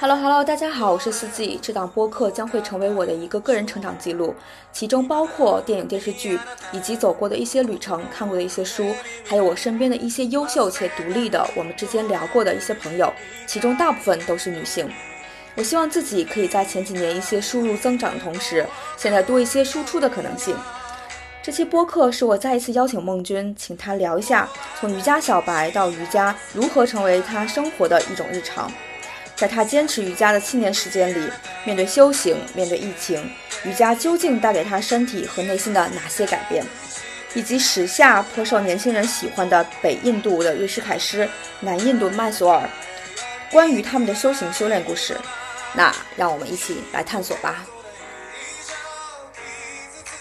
[0.00, 1.58] Hello Hello，大家好，我是四季。
[1.60, 4.32] 这档播客将会成为我的一个个人成长记录，
[4.70, 6.38] 其中包括电影、电视剧，
[6.70, 13.12] 以及走过的一些旅程、看过的一些书，还有我身边的一些优秀且独立的我们之间聊过的一些朋友，
[13.44, 14.88] 其中大部分都是女性。
[15.56, 18.64] 我希望自己可以在前几年一些输入增长的同时，
[18.96, 20.56] 现在多一些输出的可能性。
[21.42, 28.70] 这期播客是我再一次邀请孟君，请他聊一下从瑜伽小白到瑜伽如何成为他生活的一种日常。
[29.38, 31.30] 在他坚持瑜伽的七年时间里，
[31.64, 33.30] 面对修行，面对疫情，
[33.64, 36.64] 瑜伽究竟带给他身体和内心的哪些改变？
[37.34, 41.28] 以及时下颇受年轻人喜欢的北印度的瑞士凯诗、
[41.60, 42.68] 南印度麦索尔，
[43.52, 45.16] 关于他们的修行修炼故事，
[45.72, 47.64] 那让我们一起来探索吧。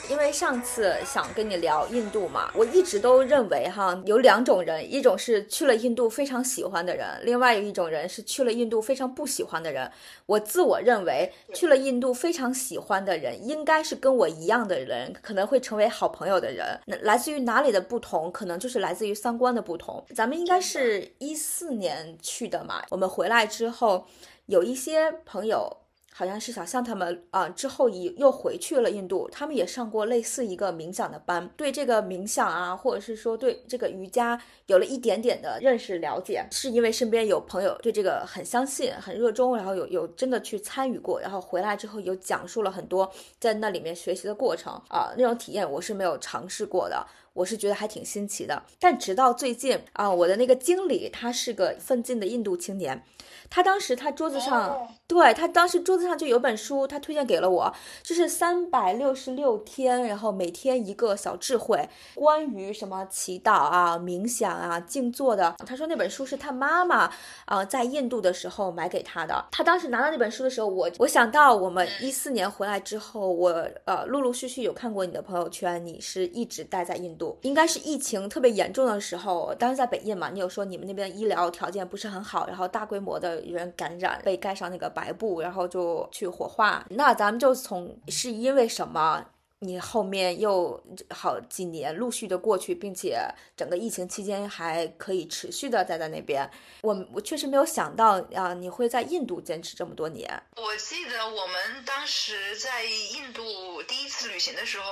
[0.09, 9.91] 因为上次想跟你聊印度嘛，我一直都认为哈有两种人，一种是去了印度非常喜欢的人，另外有一种人是去了印度非常不喜欢的人。
[10.25, 16.80] 我自我认为去了印度非常喜欢的人，应该是跟我一样的人，可能会成为好朋友的人。
[16.85, 20.05] 那来自于哪里的不同，可能就是来自于三观的不同。
[20.16, 24.05] 咱们应该是一四年去的嘛，我们回来之后，
[24.45, 25.78] 有一些朋友。
[26.17, 43.07] 好像是小象他们啊，之后一又回去了印度，他们也上过类似一个冥想的班，对这个冥想啊，或者是说对这个瑜伽有了一点点的认识了解，是因为身边有朋友对这个很相信、很热衷，然后有有真的去参与过，然后回来之后有讲述了很多
[43.39, 44.73] 在那里面学习的过程。
[44.89, 47.05] 啊，那种体验我是没有尝试过的。
[47.33, 53.03] 我是觉得还挺新奇的，但直到最近啊，我的那个经理他是个奋进的印度青年，
[53.47, 65.55] 他当时他桌子上，对他当时桌子上就有本书，他推荐给了我，就是三百六十六天，然后每天一个小智慧，关于什么祈祷啊、冥想啊、静坐的。
[65.66, 67.09] 他说那本书是他妈妈
[67.45, 69.45] 啊在印度的时候买给他的。
[69.50, 77.38] 他当时拿到那本书的时候，我我想到我们一四年回来之后，我呃陆陆续续有看过你的朋友圈，你是一直待在印度。
[77.44, 86.84] 应该是疫情特别严重的时候，当时在北印嘛，你有说你们那边医疗条件不是很好，然后大规模的人感染，被盖上那个白布，然后就去火化。
[86.90, 89.24] 那咱们就从是因为什么？
[89.59, 93.19] 你后面又好几年陆续的过去，并且
[93.56, 96.47] 整个疫情期间还可以持续的待在那边。
[96.84, 100.30] 我我确实没有想到啊，你会在印度坚持这么多年。
[100.57, 103.41] 我记得我们当时在印度
[103.88, 104.86] 第一次旅行的时候。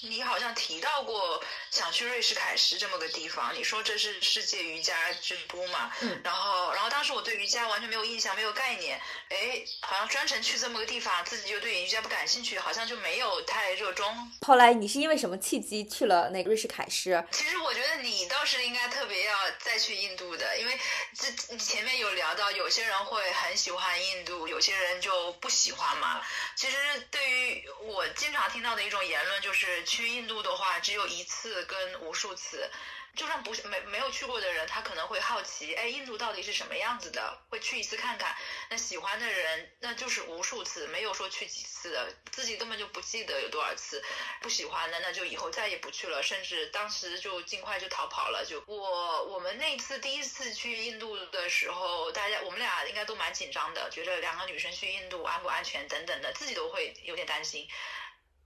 [0.00, 5.92] 你好像提到过想去瑞士凯诗这么个地方，你说这是世界瑜伽之都嘛？
[6.00, 6.20] 嗯。
[6.24, 9.00] 然后，然后当时我对瑜伽完全没有印象，没有概念。
[9.28, 14.32] 哎，好像专程去这么个地方，自己就对瑜伽不感兴趣，好像就没有太热衷。
[14.44, 17.24] 后来你是因为什么契机去了那个瑞士凯诗？
[17.30, 20.76] 其实我觉得你倒是应该特别要再去印度的，因为
[21.16, 26.20] 这你前面有聊到，有些人会很喜欢印度，有些人就不喜欢嘛。
[26.56, 26.76] 其实
[27.10, 29.81] 对于我经常听到的一种言论就是。
[29.84, 32.70] 去印度的话，只有一次跟无数次。
[33.14, 37.38] 就算不是没没有去过的人，他可能会好奇，哎，印度到底是什么样子的？
[37.50, 38.34] 会去一次看看。
[38.70, 44.02] 那喜欢的人，那就是无数次，没有说去几次的，自己根本就不记得有多少次。
[44.40, 48.46] 不喜欢的，那就以后再也不去了，甚至当时就尽快就逃跑了。
[48.46, 57.68] 就我我们那次第一次去印度的时候，大家我们俩应该都蛮紧张的，觉得两个女生去印度安不安全等等的，自己都会有点担心。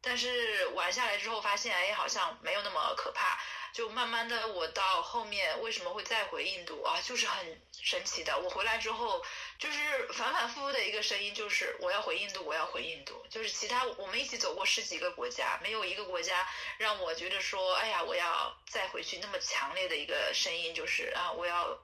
[0.01, 3.39] 但是玩下来之后发现，哎，好像没有那么可怕。
[3.73, 6.99] 就慢慢的，我到后面为什么会再回印度啊？
[7.03, 8.39] 就是很神奇的。
[8.39, 9.23] 我回来之后，
[9.59, 13.23] 就是反反复复的一个声音，就是我要回印度，我要回印度。
[13.29, 16.49] 就是其他我们一起走过十几个国家，没有一个国家
[16.79, 21.79] 让我觉得说，哎呀，我要再回去那么强烈的一个声音，就是啊，我要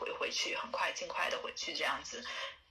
[0.00, 2.24] 回回去，很快尽快的回去这样子。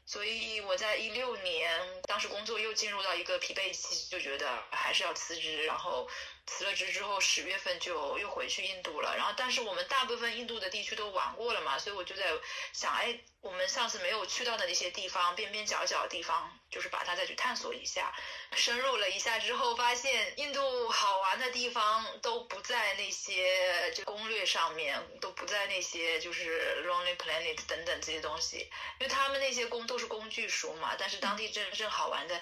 [0.08, 6.10] 所以我在一六年，当时工作又进入到一个疲惫期，就觉得还是要辞职，然后。
[6.50, 9.14] 辞了职之后，十月份就又回去印度了。
[9.18, 12.24] 然后，但是我们大部分印度的地区都玩过了嘛，所以我就在
[12.72, 18.16] 想，哎，我们上次没有去到的那些地方，边边角角的地方，就是把它再去探索一下。
[18.54, 28.70] 深入了一下之后，发现印度好玩的地方都不在那些就攻略上面，都不在那些就是 Lonely Planet 等等这些东西，
[29.02, 30.96] 因为他们那些工作都是工具书嘛。
[30.96, 32.40] 但是当地真正好玩的。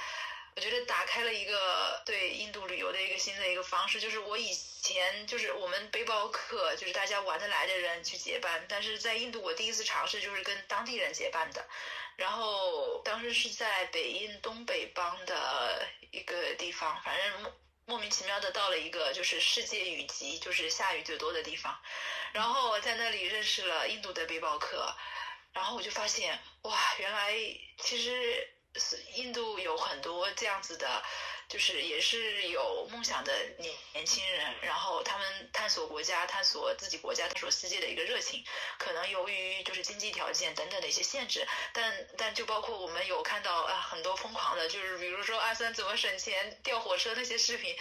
[0.57, 11.67] 我觉得打开了一个对印度旅游的一个新的一个方式，就是我以前就是我们背包客，就是大家玩得来的人去结伴，但是在印度我第一次尝试就是跟当地人结伴的，
[12.15, 17.53] 然后当时是在北印东北邦的一个地方，反正莫
[17.87, 21.77] 莫名其妙的到了一个就是世界雨季，就是下雨最多的地方，
[22.31, 24.95] 然后我在那里认识了印度的背包客。
[25.55, 27.33] 然后我就发现，哇，原来
[27.79, 31.01] 其实是印度有很多这样子的。
[31.47, 38.43] 就是也是有梦想的年年轻人，然后他们探索国家、探索自己国家、探索世界的一个热情，
[38.77, 47.75] 可能由于就是经济条件等等的一些限制，但但就包括我们有看到啊很多疯狂的，就是比如说阿三怎么省钱、调火车那些视频，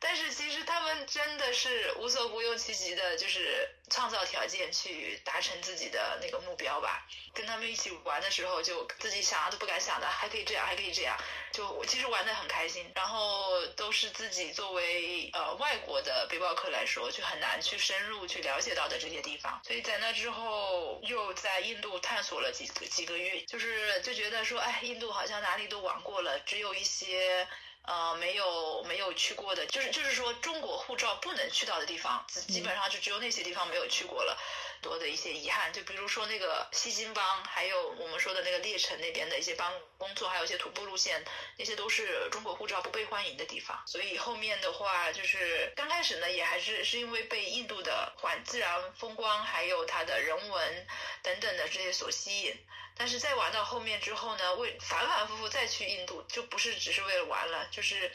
[0.00, 7.06] 但是其实他们真的是无所不用其极的，就是创造条件去达成自己的那个目标吧。
[7.34, 11.16] 跟他们一起玩的时候，就自己想都不敢想的，还可以这样，还可以这样，
[11.52, 12.85] 就其实玩的很开心。
[12.94, 19.60] 然后都是自己作为呃外国的背包客来说，就很难去深入去了解到的这些地方。
[19.64, 27.46] 所以在那之后，又在印度探索了几个几个月，就是就觉得说，哎，印度好像哪里都玩过了，只有一些
[27.82, 34.38] 呃没有没有去过的，就是就是说中国护照不能去到的地方，基本上就只有那些地方没有去过了。
[34.80, 41.24] 多的一些遗憾，就比如说那个西金邦，还有我们说的那个列城那边的一些帮工作，还有一些徒步路线，
[41.56, 43.82] 那些都是中国护照不被欢迎的地方。
[43.86, 50.86] 所以后面的话，就是刚开始呢，也还是是因为被印度的环自然风光，还有它的人文
[51.22, 52.56] 等等的这些所吸引。
[52.96, 58.10] 但是再玩到后面之后呢，为反反复复再去印度，就不是只是为了玩了，就是。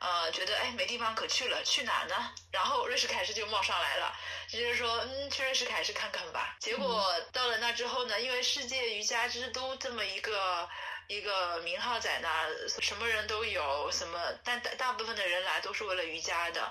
[0.00, 2.34] 呃，觉得哎没地方可去了，去哪呢？
[2.50, 4.14] 然后瑞士凯诗就冒上来了，
[4.48, 6.54] 就是说嗯去瑞士凯诗看看吧。
[6.60, 10.68] 结果到了那之后呢，因为世界瑜伽之都这么一个
[11.06, 12.46] 一个名号在那，
[12.82, 16.70] 什么人都有，什么但大大部分的人来都是为了瑜伽的，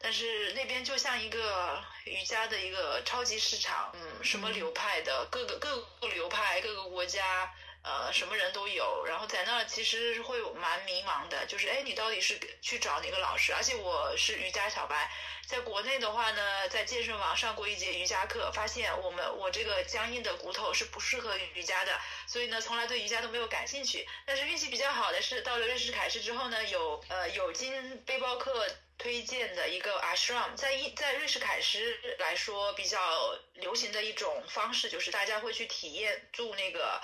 [0.00, 7.52] 但是那边就像一个瑜伽的一个超级市场，嗯，什么流派的，各个各个流派，各个国家。
[7.82, 13.54] 呃，什么人都有，然后在那儿其实会蛮迷茫的，就是哎，你到底是去找哪个老师？
[13.54, 15.10] 而且我是瑜伽小白，
[15.46, 24.06] 在国内的话呢，在健身房上过一节瑜伽课，发现我们我这个僵硬的骨头是不适合瑜伽的，所以呢，从来对瑜伽都没有感兴趣。
[24.26, 28.68] 但是运气比较好的是，到了瑞士凯诗之后呢，有呃有经背包客
[29.02, 32.98] 推荐的一个 ashram，在一在瑞士凯诗来说比较
[33.54, 37.00] 流行的一种方式，就是大家会去体验住那个。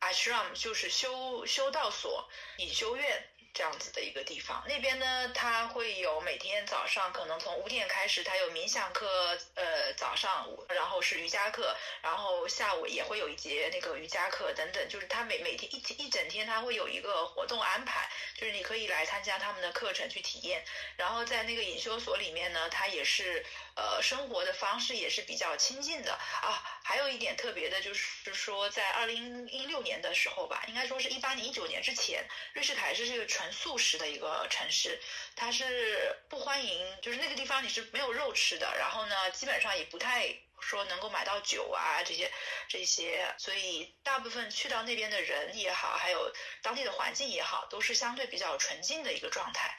[0.00, 4.62] ashram 就是修修道所、隐修院这样子的一个地方。
[4.66, 9.06] 那边呢，它会有每天早上可能从五点开始，它有冥想课，
[9.54, 14.88] 呃，早上，然后是瑜伽课，然后下午也会有一节那个瑜伽课等等。
[14.88, 20.64] 就是它每每天一一整天，它会有一个活动安排，就是你可以来参加他们的课程去体验。
[20.96, 23.46] 然后在那个隐修所里面呢，它也是。
[23.76, 26.62] 呃，生活的方式也是比较亲近的啊。
[26.84, 35.00] 还有一点特别的，就是说，在二零一六年的时候吧，应该说是一八年、一九年之前，瑞士凯是一个纯素食的一个城市，
[35.34, 38.76] 它是不欢迎，就是那个地方你是没有肉吃的。
[38.78, 42.30] 然后呢，基本上也不太说能够买到酒啊这些
[42.68, 46.32] 这些，所以大部分去到那边的人也好，还有
[46.62, 49.76] 当地的环境也好，都是相对比较纯净的一个状态。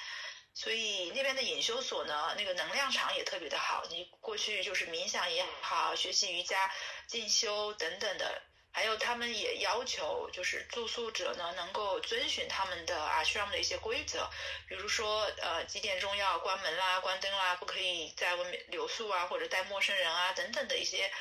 [0.55, 3.83] 所以那边的隐修所呢，那个能量场也特别的好。
[3.89, 6.71] 你过去就是冥想也好，学习瑜伽、
[7.07, 8.41] 进修等等的，
[8.71, 14.29] 还有他们也要求就是住宿者呢能够遵循他们的 ashram 的一些规则，
[14.69, 21.11] 比如说呃几点钟要关门啦、关灯啦，不可以在外面留宿啊，或者带陌生人啊等等的一些。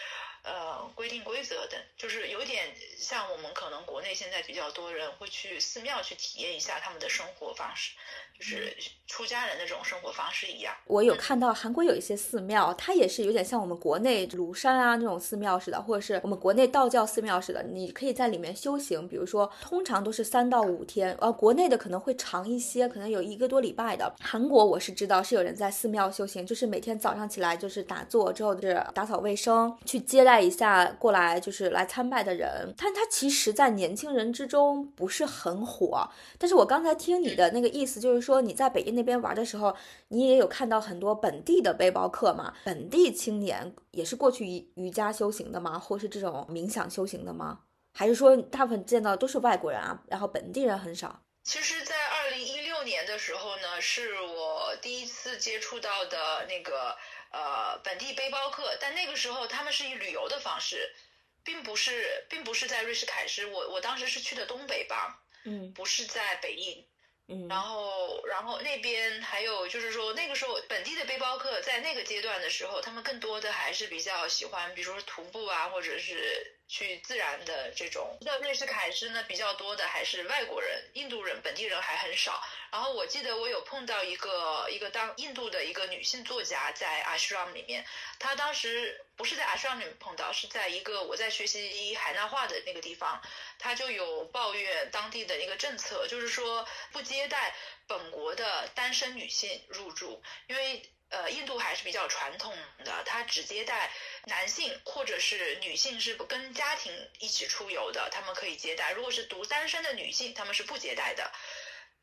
[0.46, 7.92] 呃，规定规则等，就是有点像我们可能国内现在比较多人会去寺庙去体验一下他们的生活方式，
[8.38, 8.74] 就是
[9.06, 10.72] 出家人的这种生活方式一样。
[10.86, 19.08] 我有看到韩国有一些寺庙，它也是有点像我们国内庐山啊那种寺庙似的，或者是我们国内道教寺庙似的，你可以在里面修行。
[19.08, 24.14] 比如说，通常都是三到五天，呃，国内的可能会长一些，可能有一个多礼拜的。
[24.20, 30.44] 韩国我是知道是有人在寺庙修行，就是每天早上起来就是打坐之后是打扫卫生，去接待。
[30.44, 36.06] 一下过来就是来参拜的人，但它其实，在年轻人之中不是很火。
[36.36, 39.76] 但是我刚才听你的那个意思，就是说你在北京那边玩的时候，
[40.08, 45.78] 你也有看到很多本地的背包客嘛，本地青年也是过去瑜瑜伽修行的吗？
[45.78, 47.60] 或是这种冥想修行的吗？
[47.92, 50.02] 还是说大部分见到都是外国人啊？
[50.08, 51.20] 然后本地人很少？
[51.44, 56.96] 其实，在二零一六年的时候呢，是我第一次接触到的那个。
[57.36, 60.94] 呃，本地背包客，但那个时候他们是以旅游的方式，
[61.42, 63.44] 并不是，并不是在瑞士凯诗。
[63.48, 66.86] 我我当时是去的东北吧，嗯，不是在北印，
[67.26, 78.18] 嗯，然后然后那边还有就是说那个时候本地的背包客在那个阶段的时候，他们更多的还是比较喜欢，比如说徒步啊，或者是去自然的这种。
[78.24, 82.42] 在瑞士凯诗呢，比较多的还是外国人，印度人本地人还很少。
[82.70, 87.84] 然后我记得我有碰到一个一个当印度的一个女性作家在 ashram 里面，
[88.18, 93.22] 她当时不是在 ashram 里面碰到，是在一个我在学习海纳话的那个地方，
[93.58, 97.54] 她就有抱怨当地的一个政策，就是说不接待
[97.86, 100.82] 本国的单身女性入住，因为。
[101.14, 102.52] 呃，印度还是比较传统
[102.84, 103.92] 的，他只接待
[104.24, 108.90] 男性或者是女性是不跟家庭一起出游的，他们可以接待。
[108.92, 111.30] 如果是独单身的女性，他们是不接待的。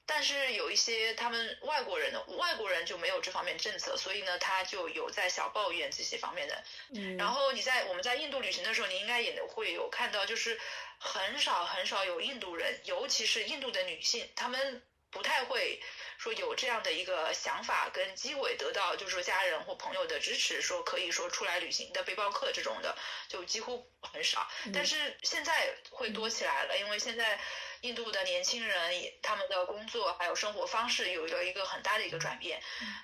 [0.05, 6.63] 但是有一些他们外国人的外国人就没有这方面政策，所以呢，他就有在小抱怨这些方面的。
[6.93, 7.17] 嗯。
[7.17, 10.59] 然后你在我们在印度旅行的时候，你应该也会有看到，就是
[10.97, 15.81] 很少很少有印度人，尤其是印度的女性，他们不太会。
[16.17, 22.95] 说有这样的一个想法跟机会得到，就是说家人或朋友的支持，说可以说出来旅行的背包客这种的，
[23.27, 24.47] 就几乎很少。
[24.71, 27.39] 但是现在会多起来了，因为现在
[27.81, 32.61] 印度的年轻人他们的工作还有生活方式有了一个很大的一个转变。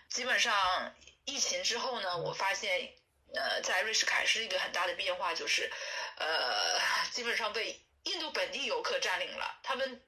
[0.08, 0.96] 基本上
[1.26, 2.94] 疫情之后呢，我发现
[3.34, 5.72] 呃，在瑞士凯是一个很大的变化，就是
[6.20, 6.80] 呃，
[7.12, 10.04] 基本上被印度本地游客占领了，他们。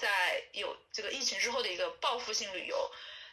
[0.00, 0.08] 在
[0.52, 2.76] 有这个疫情之后的一个报复性旅游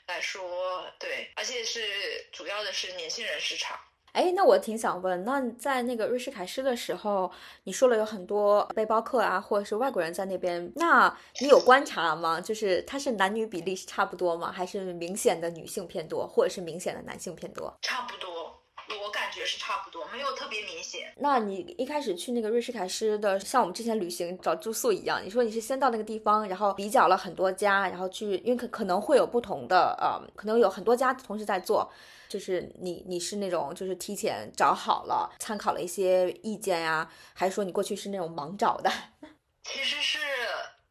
[0.07, 3.79] 来说，对，而且是主要的是年轻人市场。
[4.13, 7.31] 哎，那我挺想问，那在那个瑞士凯诗的时候，
[7.65, 12.41] 你说了有很多背包客啊，或者是外国人在那边，那你有观察吗？
[12.41, 14.51] 就是他是男女比例是差不多吗？
[14.51, 17.71] 还是明显的女性偏多，或者是明显的男性偏多？
[17.83, 18.56] 差不多。
[18.95, 21.13] 我感觉是差不多，没有特别明显。
[21.17, 31.91] 那你一开始去那个瑞士凯诗的，像我们之前旅行找住宿一样，你说你是先到那个地方，然后比较了很多家，然后去，因为可可能会有不同的，呃，可能有很多家同时在做，
[32.29, 38.89] 就是你你是那种就是提前找好了，参考了一些意见呀，还是说你过去是那种盲找的？
[39.63, 40.19] 其实是。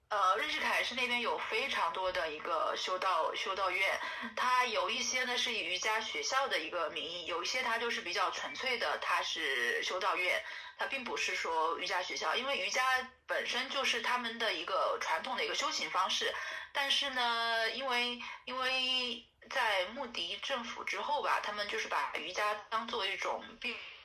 [0.09, 4.01] 呃，瑞士凯是那边有非常多的一个修道修道院，
[4.37, 10.45] 它有一些呢是以瑜伽学校的一个名义，有一些它就是比较纯粹的，它是修道院，
[10.79, 12.83] 它并不是说瑜伽学校，因为瑜伽
[13.27, 16.33] 本身就是他们的一个传统的一个修行方式，
[16.73, 23.45] 但是呢，因为因为在穆迪政府之后吧，他们就是把瑜伽当做一种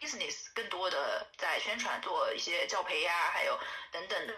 [0.01, 3.59] business，更多的在宣传做一些教培呀，还有
[3.91, 4.33] 等等的。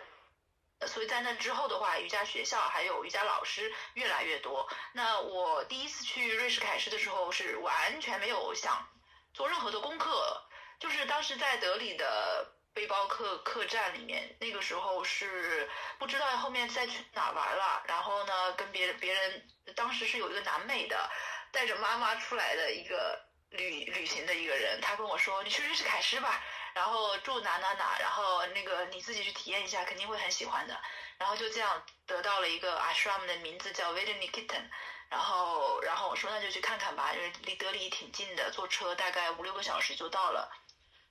[0.88, 4.68] 所以在那之后的话，瑜伽学校还有瑜伽老师越来越多。
[4.94, 8.88] 那我第一次去瑞士凯诗的时候，是完全没有想
[9.34, 10.42] 做任何的功课，
[10.80, 17.84] 就是当时在德里的背包客客栈里面，那个时候是不知道后面再去哪玩了。
[17.88, 21.10] 然后呢，跟别人别人当时是有一个南美的
[21.52, 26.44] 带着妈妈出来的一个旅旅行的一个人，他跟我说：“你去瑞士凯诗吧。”
[26.74, 30.80] 然后住哪哪哪，然后那个你自己去体验一下，肯定会很喜欢的。
[31.18, 34.70] 然后就这样得到了一个 ashram 的名字叫 v i d i n i k i t t e n。
[35.10, 40.52] 然后，然后我说那就去看看吧，因为离德里挺近的，坐车大概五六个小时就到了。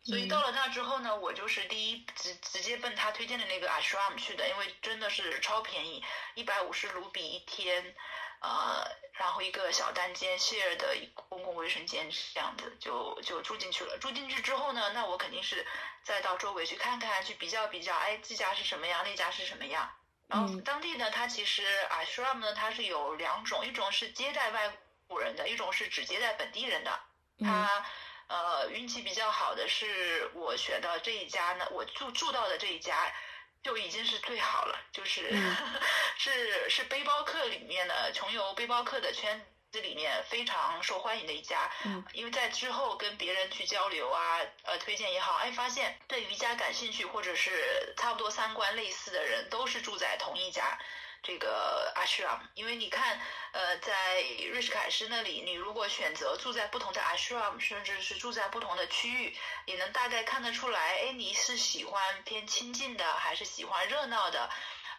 [0.04, 6.04] 所以到了那之后呢，我就是第一直直接奔他推荐的那个 ashram 去的，因为真的是超便宜，
[6.35, 7.95] 一百五十卢比一天。
[8.42, 13.96] 呃，然后一个小单间 share 的公共卫生间这样子，就就住进去了。
[13.99, 15.64] 住进去之后呢，那我肯定是
[16.02, 19.88] 再到周围去看看，去比较比较，哎，这家是什么样，那家是什么样。
[20.26, 27.00] 然后当地呢，它其实 ashram 呢，它是有两种，一种是接待外国人的，一种是只接待本地人的。
[27.38, 27.87] 它
[28.26, 33.14] 呃运气比较好的是我选的这一家呢，我住住到的这一家。
[33.62, 35.31] 就已经是最好了，就是
[36.19, 41.71] 是是背包客里面的穷游背包客的圈子里面非常受欢迎的一家，
[42.12, 50.78] 因为在之后跟别人去交流啊，呃，推荐也好，哎，发现对瑜伽感兴趣或者是差不多三观类似的人，都是住在同一家。
[51.22, 53.20] 这个 ashram，因为你看，
[53.52, 59.36] 呃，在瑞士凯诗那里，你如果选择住在不同的 ashram，甚至是住在不同的区域，
[59.66, 64.50] 也能大概看得出来，哎，你是喜欢偏亲近的，还是喜欢热闹的，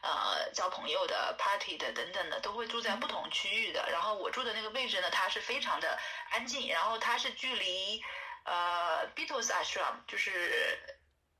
[0.01, 3.89] 呃，交朋友的、party 的等等的，都会住在不同区域的。
[3.91, 5.99] 然后我住的那个位置呢，它是非常的
[6.29, 8.01] 安静，然后它是距离
[8.45, 10.79] 呃 Beatles ashram，就是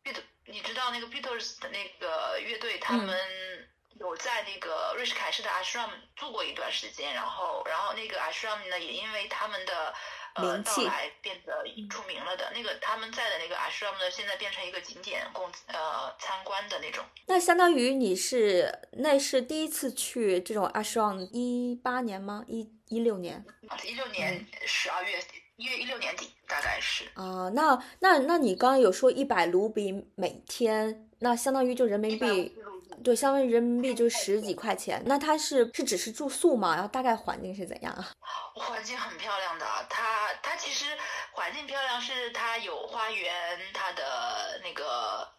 [0.03, 3.69] Beat，你知道那个 Beatles 的那个乐队，他们。
[3.99, 9.93] 有在那个瑞士凯诗的 ashram 住过一段时间，然后，然后那个 ashram 呢，也因为他们的
[10.35, 12.51] 呃到来变得出名了的。
[12.53, 17.05] 那个他们在的那个 ashram 呢，现在变成一个景点供呃参观的那种。
[17.27, 22.43] 那相当于你是那是第一次去这种 ashram，一八年吗？
[22.47, 23.45] 一一六年？
[23.83, 25.19] 一六年十二月。
[25.63, 27.05] 一月一六年底大概是。
[27.13, 32.53] 啊，那那那你刚刚有说一百卢比每天，那相当于就人民币，
[33.01, 35.01] 对，相当于人民币就十几块钱。
[35.05, 36.73] 那它是是只是住宿吗？
[36.73, 38.11] 然后大概环境是怎样啊？
[38.55, 40.85] 环境很漂亮的，它它其实
[41.31, 43.33] 环境漂亮，是它有花园，
[43.73, 45.31] 它的那个。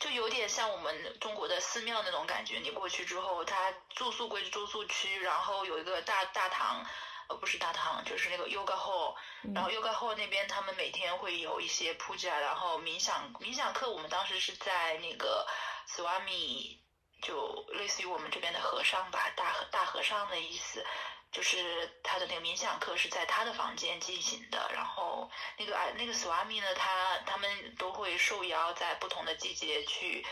[0.00, 2.58] 就有点像我们中国的寺庙那种感觉。
[2.58, 6.84] 你过去之后，它住宿归住宿区，然后有一个大大堂，
[7.28, 9.14] 呃，不是大堂，就是那个 yoga hall。
[9.54, 13.90] 然后 yoga hall 那边他们每天会有一些 puja，然后冥想冥想课。
[13.90, 15.46] 我们当时是在那个
[15.88, 16.78] swami，
[17.20, 20.84] 就类似于我们这边的和尚吧，大和大和尚的意思。
[21.32, 30.26] 就是他的那个冥想课是在他的房间进行的，然后那个啊那个 Swami 呢，他他们都会受邀在不同的季节去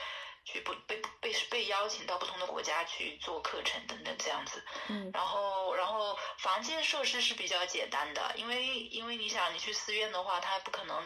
[0.51, 4.63] 去不被被被邀请到不同的国家去做课程等等这样子。
[4.89, 5.11] 嗯。
[5.13, 10.97] 然后然后房间设施是比较简单的，因为因为你想你去寺院的话，它不可能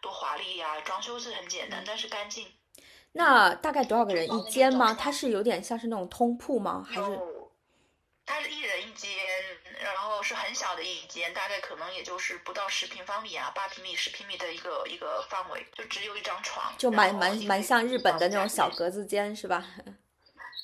[0.00, 2.46] 多华丽呀，装修是很简单，但是干净。
[3.12, 4.94] 那大概多少个人一间吗？
[4.94, 6.86] 它是有点像是那种通铺吗？
[6.88, 7.18] 还是？
[8.32, 9.10] 它是一人一间，
[9.78, 19.62] 然后是很小的一间，大概可能也就是不到十平方米啊，八平米、十平米的一个一个范围，就只有一张床，就蛮蛮蛮像日本的那种小格子间，是吧？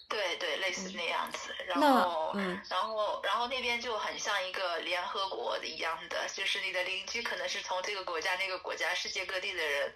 [0.08, 1.54] 对对，类似那样子。
[1.66, 2.32] 然后，
[2.68, 9.92] 然后，然后那边就很像一个联合国一样的，就是你的邻居可能是从这个国家、那个国家、世界各地的人。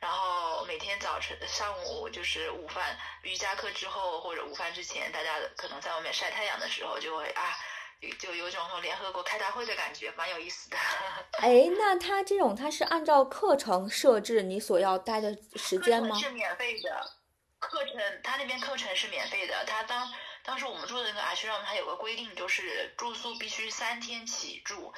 [0.00, 7.56] 然后每天早晨、上午就是午饭瑜伽课之后或者午饭之前，大家可能在外面晒太阳的时候，就会啊，
[8.18, 10.76] 就有种从联合国开大会的感觉，蛮有意思的。
[11.40, 16.14] 哎，那他这种他是按照课程设置你所要待的时间吗？
[16.18, 17.10] 是免费的，
[17.68, 19.64] 课程他那边课程是免费的。
[19.66, 24.92] 他当当时我们住的那个阿修罗，他有个规定，就是住宿必须三天起住。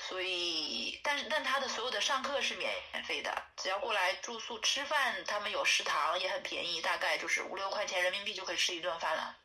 [0.00, 2.72] 所以，但是但他的所有的上课是免
[3.04, 9.36] 费的，只要过来住宿吃饭，他们有食堂也很便宜，大概就是五六块钱人民币就可以吃一顿饭了。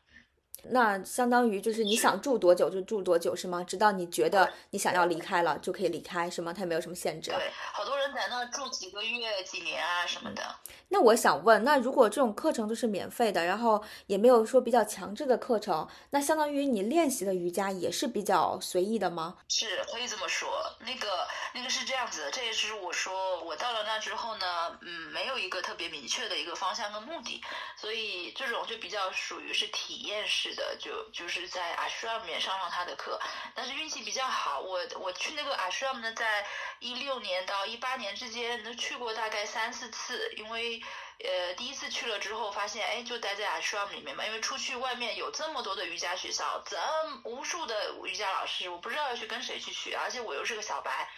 [0.70, 3.62] 那相当于就是你想住多久就住多久是吗？
[3.64, 6.52] 直到你觉得你想要离开了就可以离开是吗？
[6.52, 7.30] 它也没有什么限制。
[7.30, 10.42] 对，好多人在那住几个月、几年啊什么的。
[10.88, 19.36] 那我想问，那如果这种课程都是免费的，然后也没有说比较强制的课程，那相当于你练习的瑜伽也是比较随意的吗？
[19.48, 20.48] 是，可以这么说。
[20.80, 27.42] 那个那个是这样子，这也是我说我到了那之后呢，嗯，没有一个特别明确的一个方向跟目的，
[27.76, 30.53] 所以这种就比较属于是体验式。
[30.54, 33.20] 的就就是在 ashram 里面上上他的课，
[33.54, 36.46] 但是运气比较好，我我去那个 ashram 呢，在
[36.78, 40.82] 一六年到一八年之间，都去过大概三四次，因为
[41.18, 46.78] 呃第一次去了之后发现，哎，就待在 ashram 里面嘛，因为出去外面有这么多的瑜伽学校，这
[47.24, 51.08] 无数的瑜伽老师，我不知道要去跟谁去学，而且我又是个小白，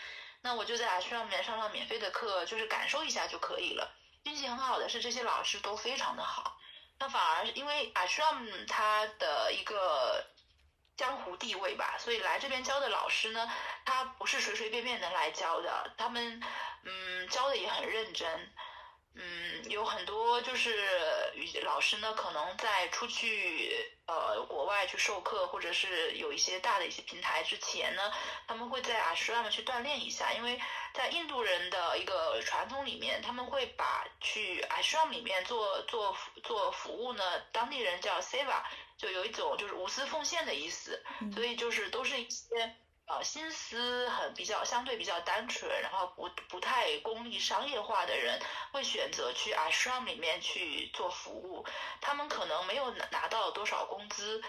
[0.42, 3.94] 那我就在 ashram 里面上上免费的课，就是感受一下就可以了。
[4.25, 6.59] 运气很好的是这些老师都非常的好。
[6.99, 10.25] 那反而因为 Ashram 它的一个
[10.97, 13.51] 江湖地位吧，所以来这边教的老师呢，
[13.85, 16.43] 他不是随随便便能来教的，他们
[16.85, 18.53] 嗯教的也很认真。
[19.19, 20.77] 嗯，有很多就是
[21.63, 28.13] 老师呢，可能在出去呃国外去授课，或者是有一些大的一些平台之前呢，
[28.47, 30.61] 他们会在 ashram 去锻炼一下，因为
[30.93, 38.63] 在印度人的一个传统里面，他们会把去 ashram 里面做做做服务呢，当地人叫 seva，
[38.99, 41.03] 就有一种就是无私奉献的意思，
[41.35, 42.77] 所以就是都是一些。
[43.07, 48.40] 呃，心思很比较相对比较单纯，然后不不太功利商业化的人，
[48.73, 51.64] 会选择去 ashram 里面去做服务。
[52.01, 54.42] 他们可能没有拿拿到多少工资。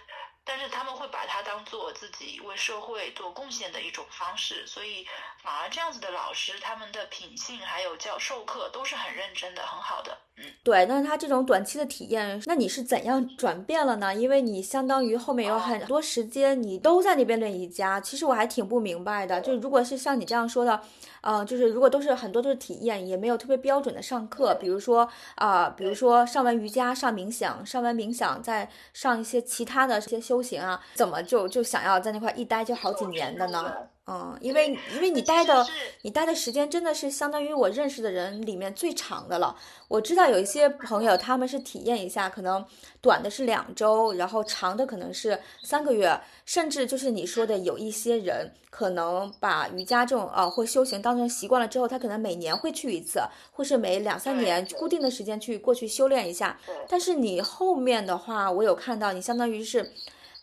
[0.47, 5.05] 但是他们会把它当做自己为社会做贡献的一种方式，所以
[5.43, 10.17] 反而这样子的老师，他们的品性还有教授课都是很认真的，很好的。
[10.37, 10.85] 嗯，对。
[10.85, 14.15] 那他这种短期的体验，那你是怎样转变了呢？
[14.15, 17.99] 因为你相当于后面有很多时间，你都在那边练瑜伽。
[17.99, 20.79] 其实我还挺不明白的，就如果是像你这样说的，
[21.21, 30.36] 呃，就是如果都是很多都是体验，也没有特别标准的上课，比如说啊，比如说上完瑜伽上冥想，上完冥想再上一些其他的这些修。
[30.37, 33.73] 修行啊，怎么就就想要在那块一待就好几年的呢？
[34.09, 35.67] 嗯，因为因为你待的
[36.03, 39.53] 你待的时间真的是相当于我认识的人里面最长的了。
[39.89, 42.63] 我知道有一些朋友他们是体验一下，可能
[43.01, 53.19] 短的是两周，然后长的可能是三个月，甚至就是你说的有一些人可能把瑜伽这种啊或修行当成习惯了之后，他可能每年会去一次，
[53.51, 56.57] 或是每两三年固定的时间去过去修炼一下。
[56.87, 59.91] 但是你后面的话，我有看到你相当于是。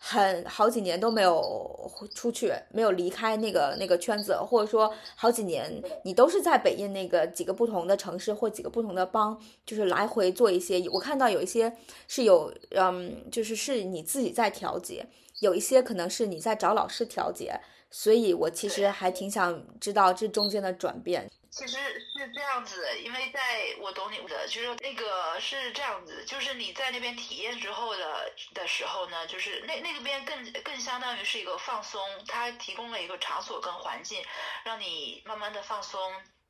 [0.07, 10.87] 很好几年都没有出去，没有离开那个那个圈子，或者说好几年你都是在北印那个几个不同的城市或几个不同的帮，就是来回做一些。
[10.89, 11.75] 我看到有一些
[12.07, 15.07] 是有，嗯，就是是你自己在调节，
[15.39, 21.27] 有一些可能是你在找老师调节，所以我其实还挺想知道这中间的转变。
[21.57, 34.21] 其实是这样子，因为在我懂你的，就是那个是这样子，就是你在那边体验之后的的时候呢，就是那那个边更更相当于是一个放松，它提供了一个场所跟环境，
[34.65, 35.97] 让你慢慢的放松，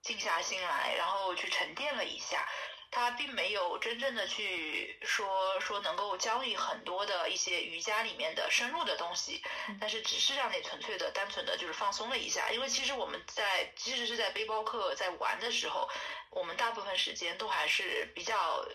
[0.02, 2.44] 静下心来，然后去沉淀了一下。
[2.92, 9.44] 他并没有真正的去说说能够教你很多的一些瑜伽里面的深入的东西，
[9.80, 12.50] 但是只是让你纯粹的、单纯的就是放松了一下。
[12.52, 15.90] 因为其实我们在即使是在背包客在玩的时候，
[16.30, 18.66] 我们大部分时间都还是比较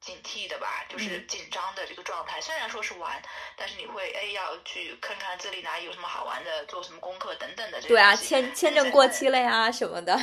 [0.00, 2.40] 警惕的吧，就是紧张的这个状态。
[2.40, 3.22] 虽然说是玩，
[3.56, 7.80] 但是你会哎要去看看这里哪里有什么好玩的，做什么功课等等的。
[7.82, 10.14] 对啊，签签证过期了呀什么的。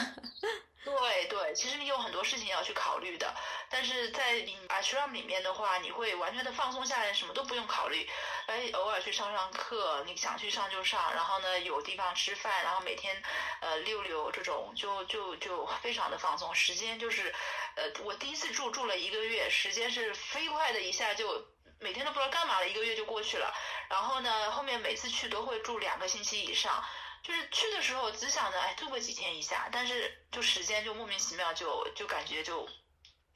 [0.83, 3.33] 对对，其实你有很多事情要去考虑的，
[3.69, 8.09] 但是在你 ashram 里面的话，你会完全的放松下来，什么都不用考虑，
[8.47, 13.23] 哎，偶尔去上上课，你想去上就上，然后呢有地方吃饭，然后每天
[13.61, 16.53] 呃溜溜这种，就就就非常的放松。
[16.53, 17.33] 时间就是，
[17.75, 21.47] 呃，我第一次住住了一个月，时间是飞快的一下就
[21.79, 23.53] 每天都不知道干嘛了，一个月就过去了。
[23.89, 26.83] 然后呢，后面每次去都会住两个星期以上。
[27.23, 32.67] 就是去的时候只想着哎住个几天一下，但是就时间就莫名其妙就就感觉就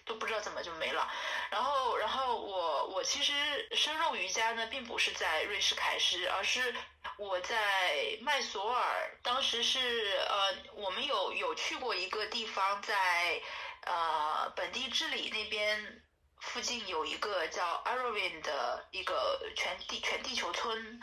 [0.05, 1.09] 都不知道怎么就没了。
[1.49, 3.33] 然后然后我我其实
[3.73, 6.75] 深入瑜伽呢，并不是在瑞士凯诗，而是
[7.17, 13.41] 我在麦索尔，当时是呃我们有有去过一个地方，在
[13.85, 16.03] 呃本地治理那边
[16.41, 20.99] 附近有一个叫 a r o i n 的一个全地全地球村，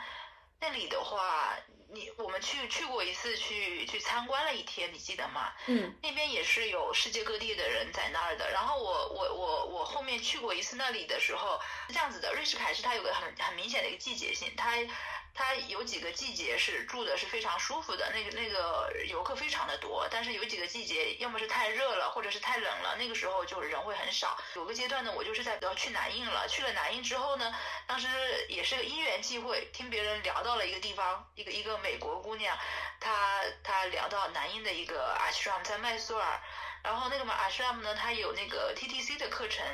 [0.59, 1.57] 那里的话。
[1.89, 5.53] 你我们去去过一次，去去参观了一天，你记得吗？
[5.67, 8.51] 嗯，那边也是有世界各地的人在那儿的。
[8.51, 12.33] 然后我我我我后面去过一次那里的时候，是这样子的。
[12.33, 14.75] 瑞士凯是它有个很很明显的一个季节性，它。
[15.37, 24.37] 它有几个季节是住的是非常舒服的，那个那个游客非常的多，但是有几个季节要么是太热了，或者是太冷了，那个时候就人会很少。
[24.55, 27.53] 有个阶段呢，我就是在要去南印了，去了南印之后呢，
[27.85, 28.07] 当时
[28.47, 32.57] 也是个因缘际会，听别人聊到了一个地方，一个一个美国姑娘，
[33.01, 36.41] 她她聊到南印的一个 ashram 在麦苏尔，
[36.81, 39.65] 然后那个嘛 ashram 呢，它有那个 TTC 的课程。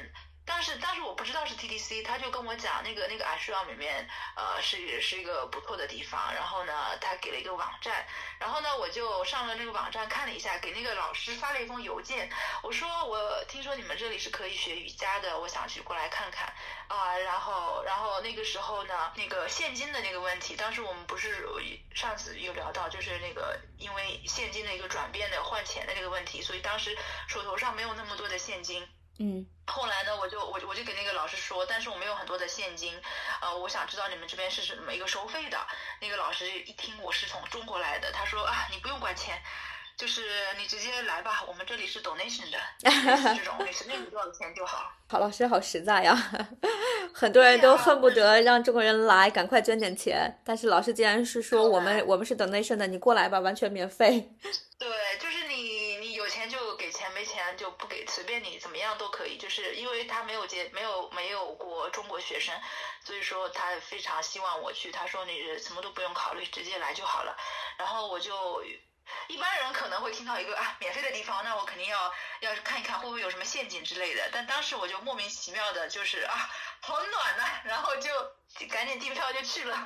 [0.52, 6.34] 当时，当时我不知道是 TTC，他就跟我讲那个那个 ashram 里面，呃，是是一个不错的地方。
[6.36, 8.06] 然后呢，他给了一个网站，
[8.38, 12.30] 然后呢，我就上了那个网站看了一下，给那个老师发了一封邮件，
[12.62, 16.54] 我说我听说你们这里是可以学瑜伽的，我想去过来看看
[16.90, 17.18] 啊。
[17.18, 21.48] 然后，然后那个时候呢，那个现金的那个问题，当时我们不是
[21.96, 26.98] 上次有聊到，就是那个因为现金的一个转变的换钱的这个问题，所以当时
[27.30, 28.86] 手头上没有那么多的现金。
[29.22, 32.92] 嗯，后来呢，我就我我就给那个老师说，但是我没有很多的现金，
[33.40, 35.58] 呃，我想知道你们这边是什么一个收费的。
[36.02, 39.40] 那个老师一听我是从中国来的，他说啊，你不用管钱，
[39.96, 40.24] 就是
[40.58, 42.58] 你直接来吧，我们这里是 donation 的，
[43.36, 44.92] 这种你随便给多少钱就好。
[45.08, 46.16] 好，老师好实在呀，
[47.14, 54.32] 很多人都恨不得让中国人来赶快捐点钱，但是老师既然是说我们我们是 donation 的，你过来吧，完全免费。
[54.80, 55.71] 对，就是你
[57.22, 59.38] 没钱就不给，随便你怎么样都可以。
[59.38, 62.60] 就是因为他没有接没有没有过中国学生，
[63.06, 64.92] 所以说他非常希望我去。
[64.92, 67.38] 他说你什么都不用考虑，直接来就好了。
[67.78, 68.64] 然后我就
[69.28, 74.28] 一般人可能会听到一个啊免费的地方，那我肯定要要看一看会不会有什么陷阱之类的。
[74.34, 76.50] 但当时我就莫名其妙的就是啊
[76.82, 78.10] 好暖呐，然后就
[78.68, 79.78] 赶紧订票就去了。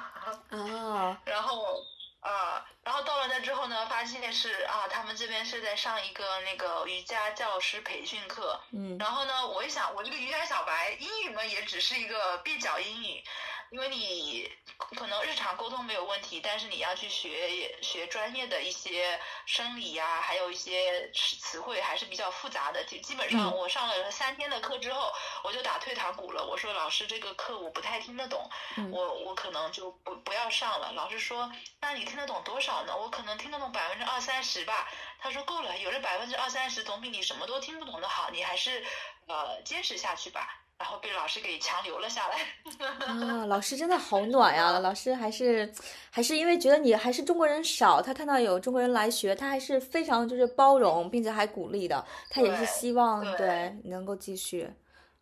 [0.51, 1.85] 哦，然后。
[2.25, 8.59] 啊，然后到了那之后呢，发现是啊，他们这边是在上一个那个瑜伽教师培训课。
[8.71, 13.23] 嗯，然后呢，我一想，我这个瑜伽小白，英语嘛也只是一个蹩脚英语。
[13.71, 22.83] 因为你可能日常沟通没有问题，但是你要去学学专业的一些生理呀，还有一些词汇还是比较复杂的。
[22.85, 25.11] 基基本上我上了三天的课之后，
[25.43, 26.45] 我就打退堂鼓了。
[26.45, 28.49] 我说老师，这个课我不太听得懂，
[28.91, 30.91] 我我可能就不不要上了。
[30.93, 31.51] 老师说，
[31.81, 32.95] 那你听得懂多少呢？
[32.95, 34.87] 我可能听得懂百分之二三十吧。
[35.19, 38.29] 他说够了，有这百分之二三十总比你什么都听不懂的好。
[38.29, 38.85] 你还是
[39.27, 40.61] 呃坚持下去吧。
[40.77, 43.05] 然后被老师给强留了下来。
[43.05, 44.79] 啊， 老师真的好暖呀！
[44.79, 45.71] 老师还是
[46.09, 52.05] 还是因为觉得你还是中国人少，他看到有中国人来学，他还是非常就是包容，并且还鼓励的。
[52.29, 54.69] 他也是希望对能够继续，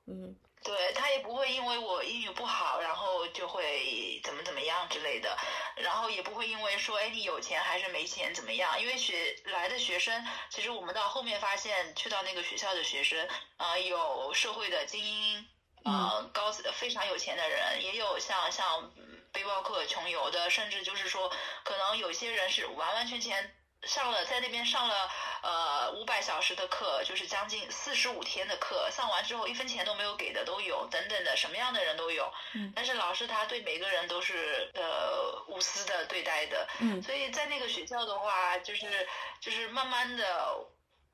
[0.08, 0.36] 嗯。
[0.64, 5.38] 对他也不会因为我英语不好，然后就会怎么怎么样之类的，
[5.76, 15.46] 然后也不会因为说哎你有钱还是没钱怎么样，因为学来的学生，其实我们到后面发现去到那个学校的学生，呃有社会的精英，
[15.84, 18.92] 呃高非常有钱的人，也有像像
[19.34, 21.30] 背包客穷游的，甚至就是说
[21.66, 23.54] 可能有些人是完完全全。
[23.86, 25.10] 上了在那边上了
[25.42, 32.32] 呃五百小时的课，就是将近四十五天的课，上完之后一分钱都没有给的都有，等等的什么样的人都有。
[32.54, 32.72] 嗯。
[32.76, 36.68] 但是老师他对每个人都是呃无私的对待的。
[36.80, 37.04] 嗯。
[37.04, 39.08] 所以在那个学校的话，就是
[39.42, 40.56] 就是慢慢的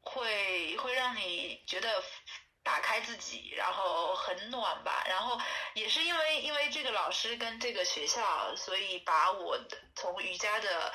[0.01, 2.03] 会会让你觉得
[2.61, 5.03] 打开自己，然后很暖吧。
[5.07, 5.39] 然后
[5.73, 10.93] 也是因为因为这个老师跟这个学校，所以把我的从瑜伽的。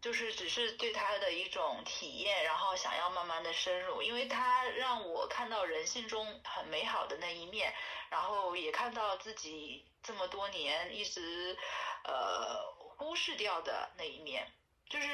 [0.00, 7.74] 就是只是对他的一种体验，然后想要慢慢的深入，因为他让我看到人性中很美好的那一面，
[8.10, 11.56] 然后也看到自己这么多年一直
[12.04, 12.62] 呃
[12.96, 14.52] 忽视掉的那一面。
[14.90, 15.08] 就是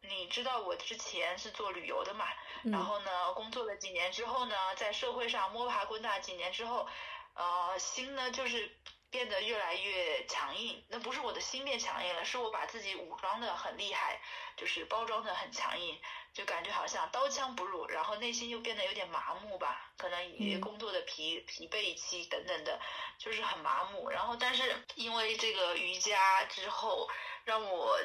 [0.00, 2.26] 你知道我之前是做旅游的嘛，
[2.62, 6.88] 然后呢工作了几年之后呢，在社会上摸爬滚打几年之后，
[7.34, 8.74] 呃心呢就是。
[9.14, 14.20] 变得越来越强硬，那不是我的心变强硬了，是我把自己武装的很厉害，
[14.56, 15.96] 就是包装的很强硬，
[16.32, 22.80] 就感觉好像刀枪不入，然后内心又变得有点麻木吧，可能也工作的疲疲惫期等等的，
[23.16, 24.10] 就是很麻木。
[24.10, 27.08] 然后，但是因为这个瑜伽之后，
[27.44, 27.96] 让我。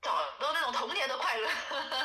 [0.00, 1.48] 找到那种童年的快乐，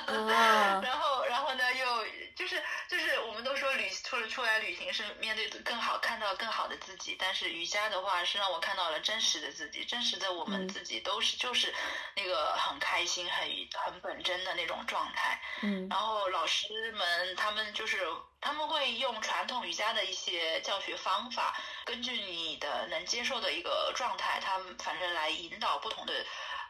[0.81, 11.73] 然后，然后呢，又就是就是我们都说旅出了出来旅行是面对更好看到更好的自己，但是瑜伽的话是让我看到了真实的自己，真实的我们自己都是就是
[12.15, 13.47] 那个很开心很
[13.85, 15.39] 很本真的那种状态。
[15.61, 18.01] 嗯，然后老师们他们就是
[18.41, 26.25] 他们会用传统瑜伽的一些教学方法，根据你的能接受的一个状态，他们反正来引导不同的。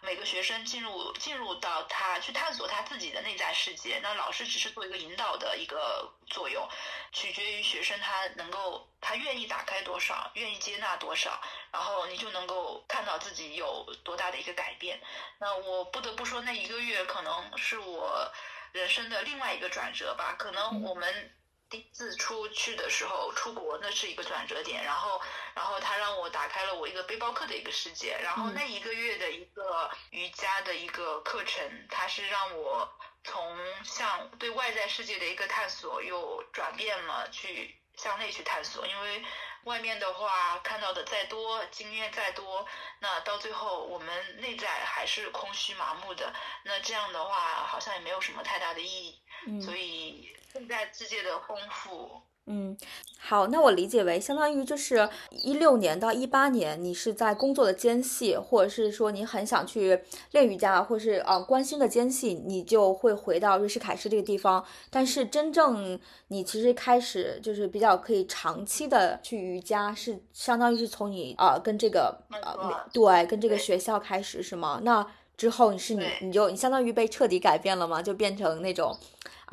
[0.06, 6.68] 每个学生进入进入到他去探索他自己的内在世界，那老师只是做一个引导的一个作用，
[7.14, 15.00] 取决于学生他能够他愿意打开多少，愿意接纳多少，然后你就能够看到自己有多大的一个改变。
[15.40, 18.30] 那我不得不说，那一个月可能是我
[18.74, 21.34] 人生的另外一个转折吧，可能我们。
[21.74, 25.20] 第一次出去的时候，出国那是一个转折点，然后，
[25.56, 32.88] 然后他让我打开了我一个背包客的一个世界，然后那一个月的一个瑜伽的一个课程，它是让我
[33.24, 39.26] 从向对外在世界的一个探索，又转变了去向内去探索，因为
[39.64, 42.68] 外面的话看到的再多，经验再多，
[43.00, 46.32] 那到最后我们内在还是空虚麻木的，
[46.66, 50.38] 那这样的话好像也没有什么太大的意义，所以。
[50.54, 52.78] 现在世界的丰富，嗯，
[53.18, 64.64] 好，那我理解为相当于就是一六年到一八年，你是在工作的间隙，或者是说你很想去练瑜伽，或是呃关心的间隙，你就会回到瑞士凯诗这个地方。
[64.92, 74.80] 但是真正你其实开始就是比较可以长期的去瑜伽，是相当于是从你呃跟这个呃对跟这个学校开始是吗？
[74.84, 75.04] 那
[75.36, 78.04] 之后你是你你就你相当于被彻底改变了吗？
[78.04, 78.96] 就变成那种。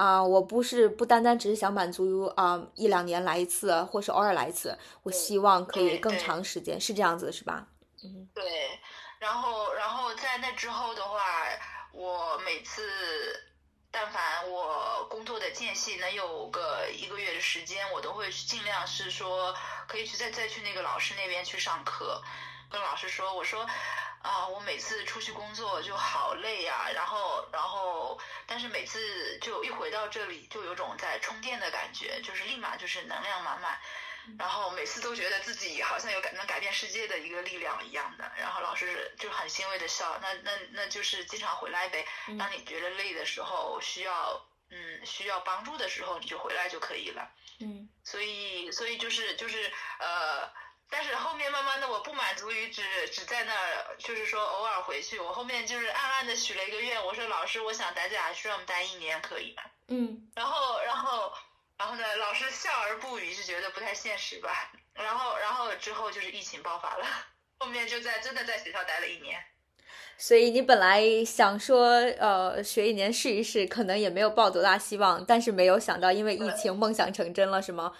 [0.00, 7.66] 啊，我不是不单单只是想满足于啊一两年来一次，或是偶尔来一次，我希望可以更长时间，是这样子是吧？
[8.02, 8.80] 嗯，对。
[9.18, 11.18] 然后，然后在那之后的话，
[11.92, 12.80] 我每次
[13.90, 19.54] 但凡我工作的间隙能有个一个月的时间，我都会尽量是说
[19.86, 22.22] 可以去再再去那个老师那边去上课，
[22.70, 23.66] 跟老师说，我说。
[24.22, 33.80] 啊，我每次出去工作就好累呀，然后，然后，但是每次就一回到这里，就有种在充电的感觉，就是立马就是能量满满，
[34.38, 38.30] 然后每次都觉得自己好像有改能改变世界的一个力量一样的。
[38.36, 42.06] 然后老师就很欣慰的笑，那那那就是经常回来呗。
[42.38, 47.30] 当你觉得累的时候，需要嗯需要帮助的时候，你就回来就可以了。
[47.60, 50.52] 嗯，所以所以就是就是呃。
[50.90, 55.20] 但是后面慢慢的，我不满足于只只在那儿，就是说偶尔回去。
[55.20, 59.62] 我后面就是暗暗的许了一个愿，我说老师，我想待在阿需要待一年，可以吗？
[59.86, 60.28] 嗯。
[60.34, 61.32] 然后，然后，
[61.78, 62.16] 然后呢？
[62.16, 64.72] 老师笑而不语，就觉得不太现实吧。
[64.94, 67.06] 然后，然后之后就是疫情爆发了，
[67.58, 69.40] 后面就在真的在学校待了一年。
[70.18, 77.94] 所以你本来想说，呃，学一年试一试，可能也没有抱多大希望，但是没有想到，因为疫情，梦想成真了，是吗？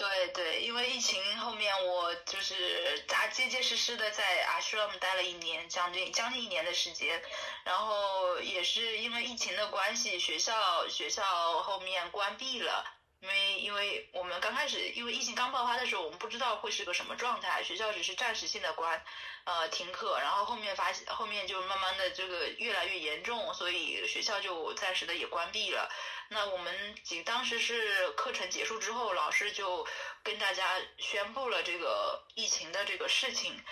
[0.00, 7.22] 对对，因为疫情后面我就是扎结结实实的在 Ashram 待了一年，将近将近一年的时间，
[7.64, 11.22] 然后也是因为疫情的关系，学校学校
[11.60, 12.82] 后面关闭了，
[13.20, 19.04] 因为因为我们刚开始，因为疫情刚爆发的时候，我们不知道会是个什么状态，学校只是暂时性的关，
[19.44, 25.90] 呃，停课，然后后面发现后面就慢慢的这个越来越严重，所以学校就暂时的也关闭了。
[26.28, 29.86] 那我们几当时是课程结束之后，老师就
[30.22, 30.64] 跟大家
[30.96, 33.62] 宣布了这个疫情的这个事情。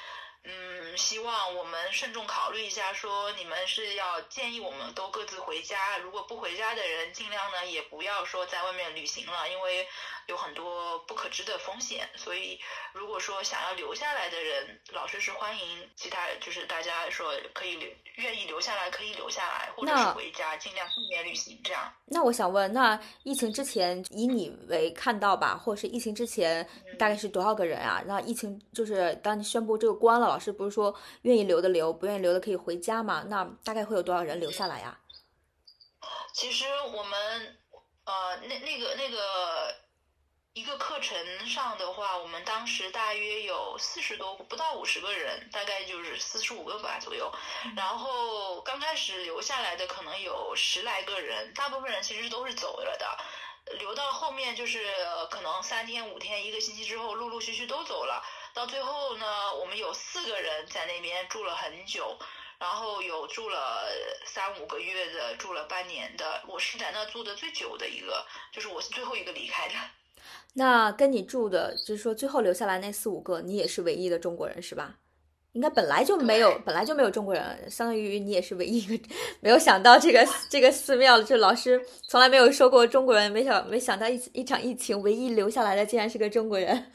[0.44, 9.86] 嗯，希望我们慎重考虑一下，说你们是要建议我们都各自回家，如果不回家的人，尽量呢也不要说在外面旅行了，因为
[10.26, 12.08] 有很多不可知的风险。
[12.16, 12.58] 所以，
[12.94, 21.92] 如果说想要留下来的人，老师是欢迎其他，就是大家说可以留，愿意留下来可以留下来，或者是回家，尽量避免旅行这样。
[22.06, 26.66] 那我想问，那疫情之前以你为看到吧，或者是疫情之前
[26.98, 28.02] 大概是多少个人啊？
[28.06, 30.27] 那疫情就是当你宣布这个关了。
[30.28, 33.24] 老师不是说愿意留的留，不愿意留的可以回家嘛？
[33.28, 34.98] 那大概会有多少人留下来呀？
[36.32, 37.58] 其实我们
[38.04, 39.74] 呃，那那个那个
[40.52, 47.32] 一个课程上的话，我们当时大约有四十多不到五十个人，大概就是四十五个吧左右。
[47.76, 53.06] 然后刚开始留下来的可能有十来个人，大部分人其实都是走了的。
[53.78, 54.82] 留到后面就是
[55.30, 58.24] 可能三天五天一个星期之后，陆陆续续都走了。
[58.58, 59.24] 到最后呢，
[59.60, 62.18] 我们有四个人在那边住了很久，
[62.58, 63.84] 然后有住了
[64.26, 66.42] 三五个月的，住了半年的。
[66.48, 69.74] 我是在那住的最久的一个，就是我是最后一个离开的。
[70.54, 74.96] 那跟你住的，就是说最后留下来那四五个，你也是唯一的中国人是吧？
[75.52, 79.14] 应该本来就没有，本来就没有中国人，相当于你也是唯一一个。
[79.38, 86.92] 没有想到这个这个寺庙，这老师从来没有说过中国人，没想没想到一一场疫情，唯一留下来的竟然是个中国人。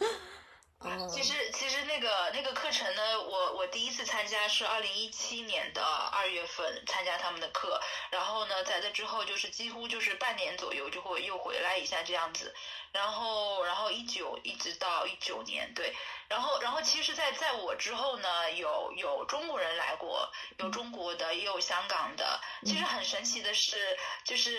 [1.09, 7.79] 其实，其实那个那个课程呢，我我第一次参加是二零一七年的二月份参加他们的课，
[8.11, 12.53] 然后呢，在这之后就是几乎就是半年左右就会又回来一下这样子，
[12.93, 15.93] 然后然后一九一直到一九年对。
[16.29, 22.41] 然后，然后其实，在在我之后呢，有有中国人来过，有中国的，也有香港的。
[22.65, 24.57] 其实很神奇的是，就是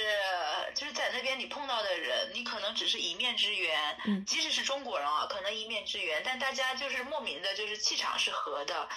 [0.76, 8.88] 就是在那边你碰到的人，你可能只是一面之缘，即使是中国人啊，可能一面之缘，但大家就是莫名的，就是气场是合的。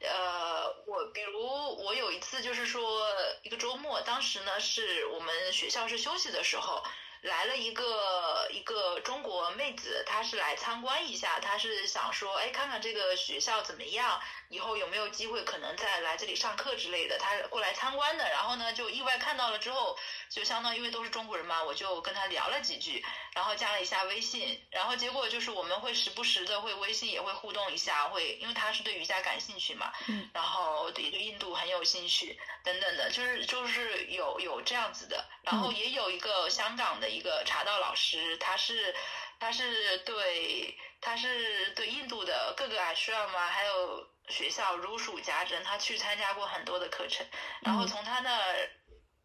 [0.00, 3.06] 呃，我比如我有一次就是说
[3.42, 6.82] 一个周末，当时呢是我们学校是休息的时候。
[7.24, 17.18] 来了一个一个中国妹子，她是来参观一下，她是想说，哎，看看这个学校怎么样，以后有没有机会可能再来这里上课之类的。
[17.18, 19.96] 她过来参观的，然后呢就意外看到了之后，
[20.28, 37.13] 就相当于因为都是中国人嘛，我就跟她聊了几句，然后加了一下微信，然后结果就是我们会时不时的会微信也会互动一下，会因为她是对瑜伽感兴趣嘛，嗯然后也对印度很有兴趣等等的，就是就是有有这样子的，然后也有一个香港的。
[37.14, 38.94] 一个茶道老师，他是
[39.38, 47.24] 他是对他是对印度的各个 ashram 啊，还有学校如数家珍，他去参加过很多的课程，
[47.62, 48.38] 然后从他那，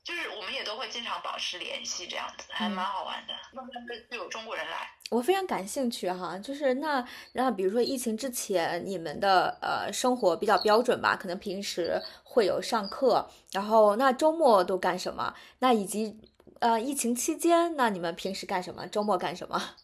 [0.03, 3.33] 就是我们也都会经常保持联系，这样子还蛮好玩的。
[3.53, 15.33] 慢慢的就有中国人来，我非常感兴趣哈，就是那那比如说疫情之前，你们的呃生活比较标准吧，可能平时会有上课，然后那周末都干什么？
[15.59, 16.17] 那以及。
[16.59, 18.85] 呃，疫情期间，那你们平时干什么？
[18.87, 19.75] 周末干什么？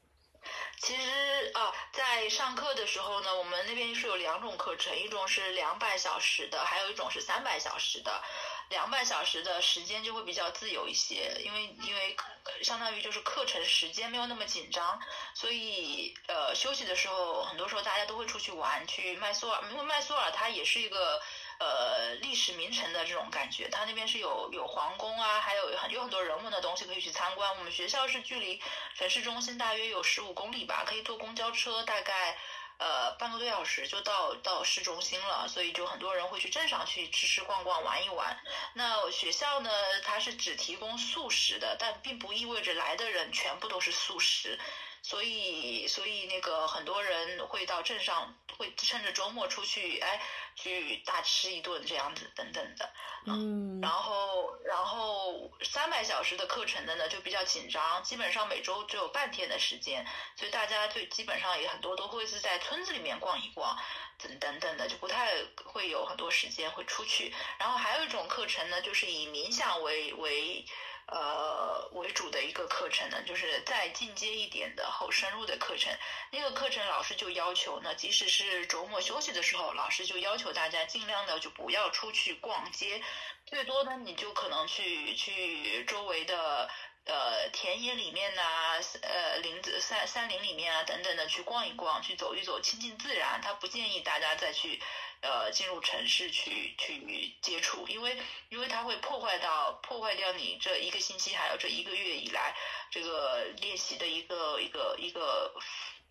[0.80, 8.22] 其实啊，在上课的时候呢，我们那边是有两种课程，一种是两百小时的，还有一种是三百小时的。
[8.70, 12.16] 两百小时的时间就会比较自由一些，因为因为
[12.62, 14.98] 相当于就是课程时间没有那么紧张，
[15.34, 21.20] 所以呃休息的时候，很多时候大家都会出去玩，去麦苏尔，因为麦苏尔它也是一个。
[21.64, 27.56] 呃，历史名城的这种感觉，它那边是有有皇宫啊，还有很有很多人文的东西可以去参观。
[27.56, 28.60] 我们学校是距离
[28.94, 32.36] 城市中心大约有十五公里吧，可以坐公交车，大概
[32.76, 35.48] 呃半个多小时就到到市中心了。
[35.48, 38.36] 所以就很多人会去镇上去吃吃逛逛玩一玩。
[38.74, 39.70] 那学校呢，
[40.02, 44.58] 它是只提供素食的，但并不意味着来的人全部都是素食。
[45.04, 50.18] 所以，所以那个很多人会到镇上，会趁着周末出去，哎，
[50.54, 52.90] 去大吃一顿这样子，等等的。
[53.26, 53.82] 嗯。
[53.82, 63.78] 然后，然后三百小时的课程的呢，就比较紧张，基本上每周只有半天的时间，所以大家就基本上也很多都会是在村子里面逛一逛，
[64.18, 65.34] 等等等的，就不太
[65.66, 67.30] 会有很多时间会出去。
[67.58, 70.64] 然后还有一种课程呢，就是以冥想为为。
[71.06, 75.92] 呃，为主的一个课程呢，就是再进阶一点的后深入的课程。
[76.30, 83.02] 那个课程老师就要求呢，即使是周末休息的时候，老师就要求大家尽量的就不要出去逛街，
[83.44, 86.70] 最多呢你就可能去去周围的
[87.04, 93.40] 呃田野里面呐、呃林子山山林里面啊等等的去逛一逛，去走一走，亲近自然。
[93.42, 94.80] 他不建议大家再去
[95.24, 98.16] 呃进入城市去去接触，因为
[98.50, 102.54] 因为它会破坏到破坏掉你这一个星期还有这一个月以来
[102.90, 105.52] 这个练习的一个一个一个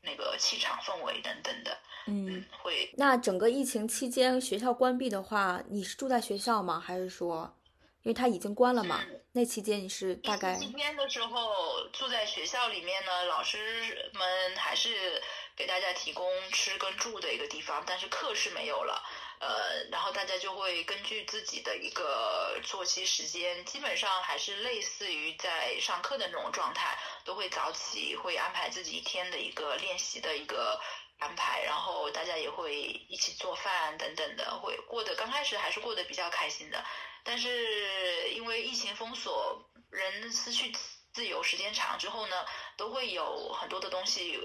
[0.02, 1.78] 那个气场氛围等等的。
[2.08, 6.78] 嗯，会那整个疫情期间学校关闭的话，你是住在学校吗？
[6.78, 7.56] 还是说，
[8.02, 9.00] 因为它已经关了嘛？
[9.08, 15.20] 嗯那期间你是大概今天的时候住在学校里面呢，老师们还是
[15.56, 19.04] 给大家提供吃跟住的一个地方，但是课是没有了。
[19.40, 30.80] 呃，然后大家就会根据自己的一个作息时间，基本上还是类似于在上课的那种状态，都会早起，会安排自己一天的一个练习的一个
[31.24, 32.76] 安排，然后大家也会
[33.08, 36.84] 一起做饭等等的，会过得刚开始还是过得比较开心的。
[37.24, 40.74] 但是因为疫情封锁，人失去
[41.14, 42.36] 自由时间长之后呢，
[42.76, 44.38] 都会有很多的东西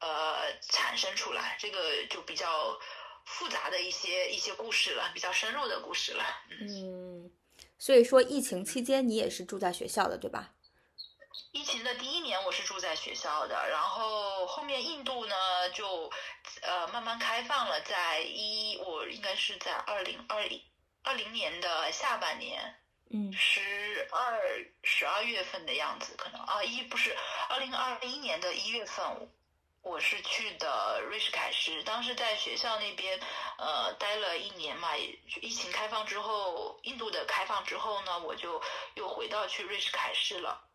[0.00, 2.78] 呃产生出来，这个就比较
[3.24, 6.24] 复杂的一些一些故事了，比较深入的故事了。
[6.60, 7.30] 嗯，
[7.78, 10.52] 所以说疫情期间你也是住在学校的，对吧？
[11.56, 15.34] 疫情的第一年我是住在学校的，然后后面印度呢
[15.72, 16.12] 就
[16.60, 20.62] 呃慢慢开放了，在一我应该是在二零二一
[21.02, 22.76] 二零年的下半年。
[23.08, 24.38] 嗯十二
[24.82, 27.16] 十二月份的样子，可能啊一不是
[27.48, 29.30] 二零二一年的一月份，
[29.80, 33.18] 我是去的瑞士凯诗，当时在学校那边
[33.58, 34.94] 呃待了一年嘛，
[35.40, 38.60] 疫情开放之后，印度的开放之后呢，我就
[38.96, 40.65] 又回到去瑞士凯诗了，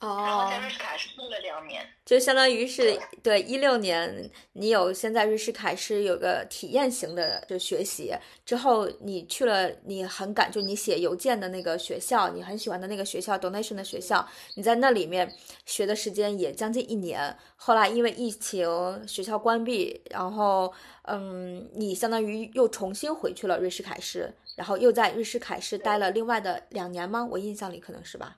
[0.00, 15.32] 嗯，然后在哦瑞，士凯诗住了两年，就相当于是对一六年你有先在瑞士凯是有个体验型的就学习，之后你去了你很感就你写邮件的那个学校，你很喜欢的那个学校 donation 的学校，你在那里面
[15.64, 17.34] 学的时间也将近一年。
[17.56, 18.68] 后来因为疫情
[19.08, 20.72] 学校关闭，然后
[21.04, 27.26] 嗯，你相当于又重新回去了瑞士凯诗，然后又在瑞士凯诗待了另外的两年吗？
[27.30, 28.36] 我印象里可能是吧。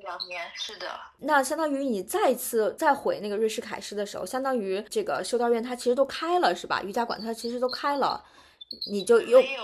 [0.00, 0.88] 对，两年，是的，
[1.18, 6.82] 那相当于你再次再回那个瑞士凯诗的时候，相当于这个修道院它其实都开了，是吧？
[6.82, 8.24] 瑜伽馆它其实都开了，
[8.90, 9.62] 你就又没有，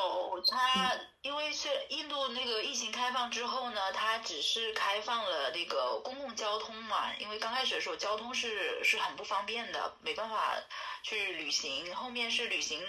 [0.51, 0.93] 它
[1.27, 10.55] 因为是印度那个疫情开放之后呢，它只是开放了那个公共交通嘛，因为刚开始的时候交通是是很不方便的，没办法
[11.03, 11.93] 去旅行。
[11.97, 12.81] 后面是旅行，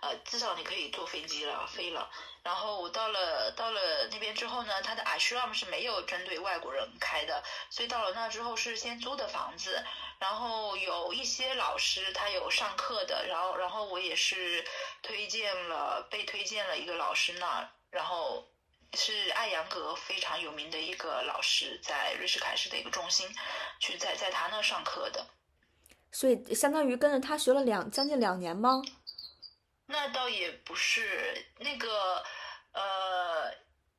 [0.00, 2.10] 呃，至少你可以坐飞机了，飞了。
[2.42, 9.84] 然后我到了到了那边之后呢，它的 ashram 是没有针对外国人开的，所以到了那之后是先租的房子，
[10.18, 14.66] 然后有一些老师他有上课的，然后然后我也是
[15.00, 18.44] 推荐了被推荐了一个老师那，然后
[18.94, 23.32] 是艾扬格非常有名的一个老师，在瑞士凯诗的一个中心，
[23.78, 25.24] 去在在他那上课的。
[26.10, 28.82] 所以相当于跟着他学了两将近两年吗？
[29.86, 32.24] 那倒也不是那个，
[32.72, 33.54] 呃，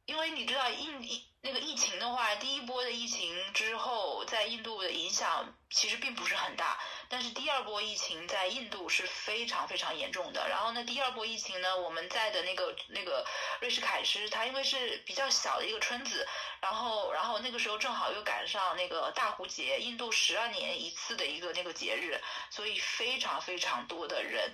[0.05, 10.49] 因为你知道印疫那个疫情的话，第一波的疫情之后，在印度的影响其实并不是很大，但是第二波疫情在印度是非常非常严重的。
[10.49, 13.23] 然后呢，第二波疫情呢，我们在的那个那个
[13.61, 16.27] 瑞士凯诗，它因为是比较小的一个村子，
[16.61, 22.19] 然后然后那个时候正好又赶上那个大壶节，印度十二年一次的一个那个节日，
[22.49, 24.51] 所以非常非常多的人。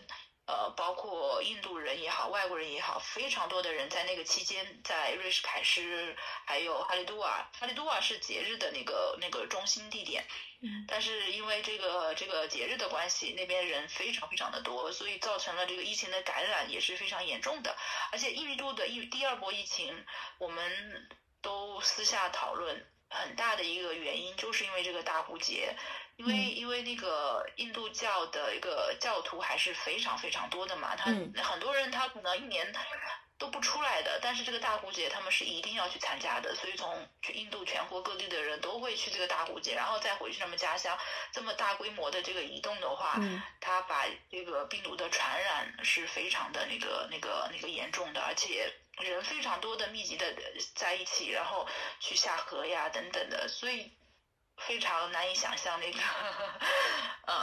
[0.52, 6.14] 呃，包括印度人也好，外国人也好，非常多的人在那个期间，在瑞士凯诗，
[6.46, 10.26] 还有哈利杜瓦，哈利杜瓦是节日的那个那个中心地点，
[10.62, 17.78] 嗯，但是因为这个这个节日的关系，那边人非常非常的多，所以造成了这个疫情的感染也是非常严重的，
[18.12, 20.06] 而且印度的疫第二波疫情，
[20.38, 21.10] 我们
[21.42, 25.78] 都私下讨论，很大的一个原因就是因为这个大壶节。
[26.22, 32.72] 因为嗯因为那个印度教的一个教徒还是非常非常多的嘛，他嗯很多人他可能一年
[33.40, 40.96] 都不出来的，但是这个大壶节他们是一定要去参加的，所以从印度全国各地的人都会去这个大壶节，然后再回去他们家乡。
[41.32, 50.32] 这么大规模的这个移动的话，嗯它把这个病毒的传染是非常的那个那个那个严重的，而且人非常多的密集的
[50.76, 51.68] 在一起，然后
[52.00, 53.92] 去下河呀等等的，所以
[54.58, 55.98] 非常难以想象那个，
[57.28, 57.36] 嗯。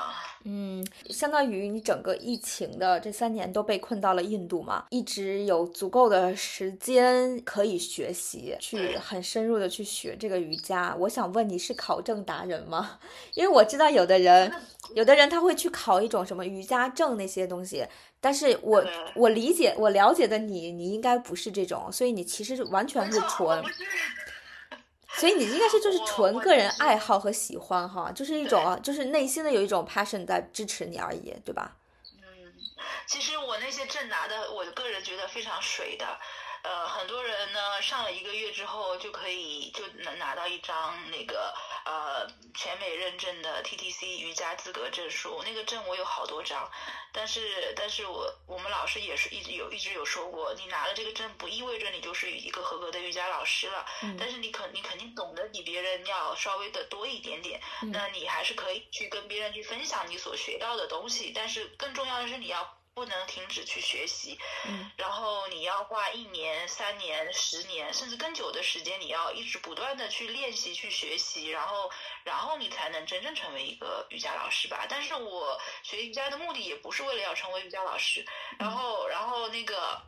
[0.44, 10.94] 嗯，相当于你整个疫情的这三年都被困到了印度嘛，一直有足够的时间可以学习，去很深入的去学这个瑜伽。
[11.00, 12.98] 我想问你是考证达人吗？
[13.34, 14.50] 因为我知道有的人，
[14.94, 17.84] 有的人他会去考一种什么瑜伽证那些东西，
[18.20, 18.82] 但是我
[19.16, 23.62] 我理解我了解的你，你应该不是这种，所以你其实完全是纯
[25.14, 31.76] 所以你应该是就是纯个人爱好和喜欢哈，就是一种就是内心的有一种 passion 在支持你而已，对吧？
[32.14, 32.54] 嗯，
[33.06, 36.06] 其实我那些证拿的，我个人觉得非常水的。
[36.62, 41.54] 呃，很多人呢上了一个月之后就可以就能拿到一张那个
[41.84, 45.42] 呃全美认证的 TTC 瑜伽资格证书。
[45.44, 46.70] 那个证我有好多张，
[47.12, 53.86] 但是但是我我们老师也是一直有一直有说过，你拿了这个证不意味着你就是一个合格的瑜伽老师了。
[54.02, 54.16] 嗯。
[54.18, 57.60] 但是你肯你肯定懂得比别人要稍微的多一点点。
[57.82, 57.92] 嗯。
[57.92, 62.77] 那你还是可以去跟别人去分享你所学到的东西，但是更重要的是你要。
[62.98, 64.36] 不能停止去学习，
[64.66, 71.88] 嗯，然后你要花一年、三年、十年，甚至更久的时间，你要一直不断的去练习、去学习，然后，
[72.24, 74.84] 然后你才能真正成为一个瑜伽老师吧。
[74.88, 78.26] 但是我学瑜伽的目的也不是为了要成为瑜伽老师，
[78.58, 80.02] 然后，然后那个。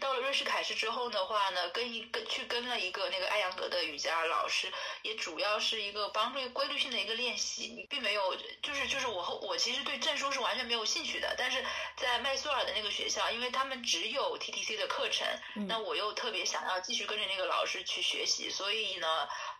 [0.00, 4.72] 嗯，到了瑞士凯诗之后的话呢，跟一个去跟了一个那个艾扬格的瑜伽老师，
[5.02, 11.62] 也主要是一个帮助规律性的一个练习，并没有就是就是我和我其实对证书是完全没有兴趣的，但是
[11.96, 15.26] 在麦苏尔的那个学校，因为他们只有 TTC 的课程，
[15.66, 19.06] 那我又特别想要继续跟着那个老师去学习，所以呢，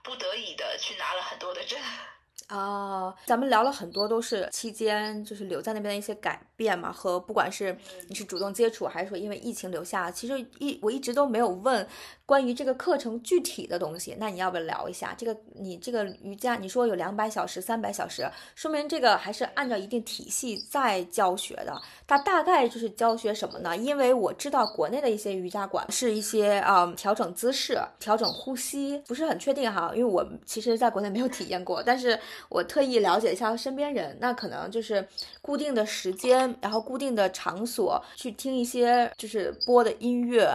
[0.02, 1.78] 不得已的去拿了很多的证。
[2.48, 7.74] 哦，咱们聊了很多，都是期间就是留在那边的一些改变嘛，和不管是
[8.08, 11.86] 你是主动接触，还是说因为疫情留下，其实一我一直都没有问
[12.26, 14.14] 关于这个课程具体的东西。
[14.20, 15.34] 那你要不要聊一下这个？
[15.54, 21.80] 你这个瑜伽，你说有两百小时、三百小时，说明这个还是按照一定体系在教学的。
[22.06, 23.74] 它大概就是教学什么呢？
[23.74, 32.18] 因为我知道国内的一些瑜伽馆是一些啊调整姿势、调整呼吸，不是很确定哈，因为我其实在国内没有体验过，但是。
[32.48, 35.06] 我特意了解一下身边人，那可能就是
[35.40, 40.50] 固定的时间，然后固定的场所去听一些就是播的音乐。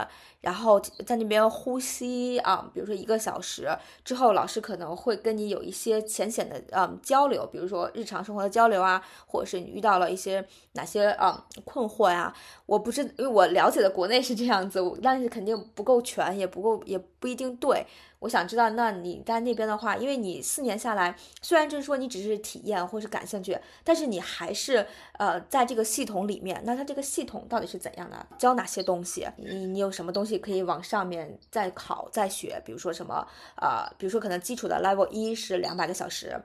[0.46, 3.68] 然后在那边呼吸啊，比如说一个小时
[4.04, 12.32] 之后，老师可能会跟你有一些浅显的嗯交流，比如说日常生活的交流啊，或者是你遇到了一些哪些啊困惑呀？
[12.68, 17.84] 我不是因为我了解的国内是这样子，但是肯定不够全，也不够，也不一定对。
[18.20, 24.88] 我想知道，那你在那边的话，因为你四年下来，虽然就是说你只是体验或是感兴趣，但是你还是
[25.20, 26.60] 呃在这个系统里面。
[26.66, 28.26] 那它这个系统到底是怎样的？
[28.40, 29.28] 教哪些东西？
[29.38, 32.62] 你你有什么东西可以往上面再考再学？
[32.66, 33.28] 比如说什么
[33.58, 36.40] 呃，比如说可能基础的 level 一是两百个小时，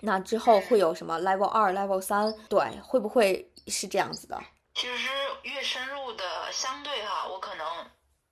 [0.00, 2.32] 那之后会有什么 level 二、level 三？
[2.48, 4.40] 对，会不会是这样子的？
[4.74, 5.08] 其实
[5.42, 7.66] 越深入的，相对哈，我可能。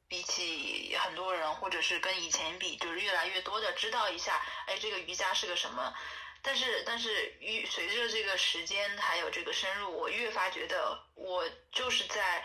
[0.06, 5.92] 比起很多人，或者是跟以前比，就是越来越多的知道一下，哎，这个瑜伽是个什么。
[6.40, 11.42] 但是，但是，与随着这个时间还有这个深入，我越发觉得我
[11.72, 12.44] 就是在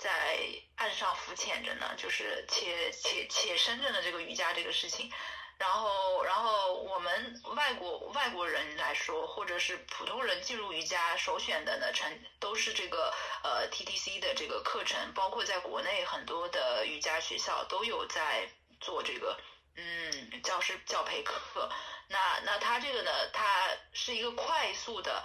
[0.00, 0.38] 在
[0.76, 5.12] 岸上浮潜着呢，就是且且且深圳的这个瑜伽这个事情。
[5.58, 18.48] 然后，然后我们外国外国人来说，或者是普通人进入瑜伽首选的呢，成都是这个呃 TTC 的这个课程，包括在国内很多的瑜伽学校都有在
[18.80, 19.38] 做这个
[19.76, 21.70] 嗯教师教培课。
[22.08, 25.22] 那那它这个呢，它是一个快速的。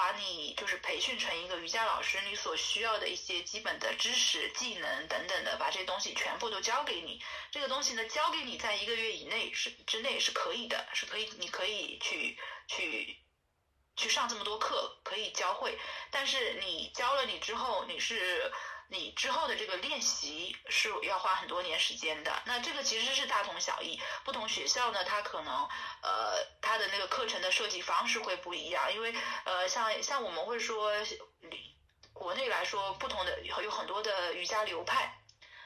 [0.00, 7.22] 把你就是培训成一个瑜伽老师，你所需要的一些基本的知识、技能等等的，把这些东西全部都教给你。
[7.50, 13.18] 这个东西呢，教给你在一个月以内是之内是可以的，是可以，你可以去去
[13.94, 15.78] 去上这么多课，可以教会。
[16.10, 18.50] 但是你教了你之后，你是。
[18.92, 24.00] 你之后的这个练习是要花很多年时间的，那这个其实是大同小异。
[24.24, 25.54] 不同学校呢，它可能
[26.02, 29.14] 呃，它的那个课程的设计方式会不一样，因为
[29.44, 30.92] 呃，像像我们会说，
[32.12, 35.16] 国内来说，不同的有很多的瑜伽流派。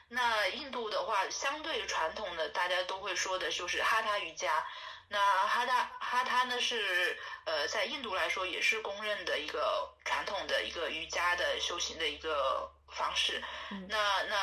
[0.09, 4.63] 那印度的话，相对传统的，大家都会说的就是哈他瑜伽。
[5.09, 12.71] 那哈他哈他呢是呃，在印度来说也是公认的一个传统的一个瑜伽的修行的一个。
[12.95, 13.43] 方式，
[13.89, 14.35] 那那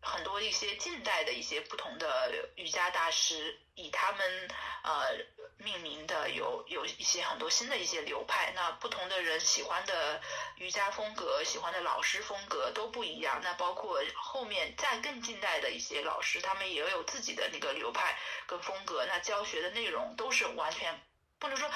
[0.00, 4.48] 很多一些近代的一些不同的瑜伽大师，以他们
[4.82, 5.16] 呃
[5.56, 10.20] 命名的有有一些很多新的一些流派，那不同的人喜欢的
[10.58, 13.40] 瑜伽风格、喜欢的老师风格都不一样。
[13.42, 21.00] 那包括后面再更近代的一些老师，他们也有自己的那个流派跟风格，那教学的内容都是完全
[21.38, 21.70] 不能说。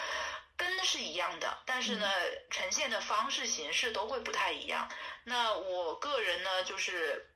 [0.59, 2.11] 根是一样的，但是呢，
[2.51, 4.91] 呈现的方式形式都会不太一样。
[5.29, 7.31] 那我个人呢，就是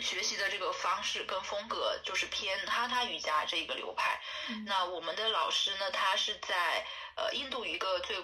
[0.00, 4.20] 学习的这个方式跟风格，就是偏哈他瑜伽这个流派。
[4.66, 6.84] 那我们的老师呢，他是在
[7.16, 8.16] 呃印度一个最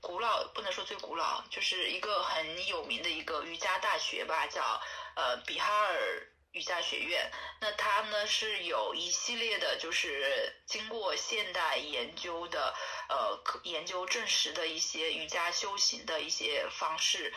[0.00, 4.80] 古老，不能说最古老，就是一个很有名的一个瑜伽大学吧，叫
[5.16, 7.30] 呃比哈尔瑜伽学院，
[7.60, 12.74] 那它呢是有一系列的，就是经过现代研究的，
[13.08, 17.32] 呃，研究证实的一些瑜伽修行的一些方式。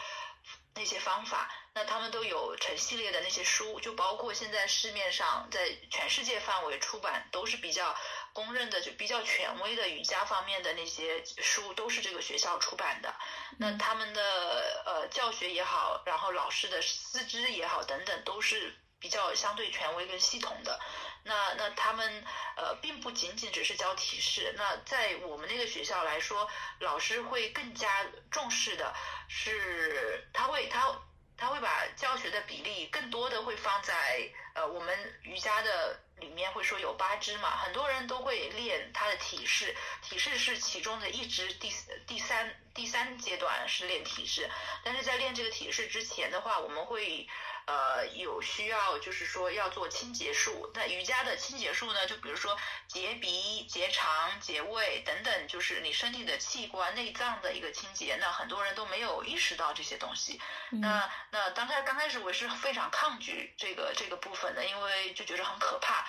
[0.75, 7.95] 那些方法，那他们都有成系列的那些书，就包括现在市面上在全世界范围出版都是比较
[8.33, 13.13] 公认的，就比较权威的瑜伽方面的那些书，都是这个学校出版的。
[13.59, 20.79] 那他们的呃教学也好，然后老师的师资也好等等，都是比较相对权威跟系统的。
[21.25, 22.23] 那那他们
[22.55, 26.49] 呃并不仅仅只是教体式，那在我们那个学校来说，
[26.79, 28.93] 老师会更加重视的
[29.27, 30.95] 是，他会他
[31.37, 41.71] 他会把教学的比例更多的会放在呃我们瑜伽的里面会说有八支嘛，很多人都会练他的体式，体式是其中的一支，第
[42.05, 44.49] 第三第三阶段是练体式，
[44.83, 47.27] 但是在练这个体式之前的话，我们会。
[47.65, 50.69] 呃，有需要就是说要做清洁术。
[50.73, 52.57] 那瑜伽的清洁术呢，就比如说
[52.87, 58.17] 洁鼻、洁肠、洁胃等等，就是你身体的器官、内脏的一个清洁。
[58.19, 60.41] 那很多人都没有意识到这些东西。
[60.71, 66.05] 那那刚开刚开始我是非常抗拒这个这个部分的，因为就觉得很可怕。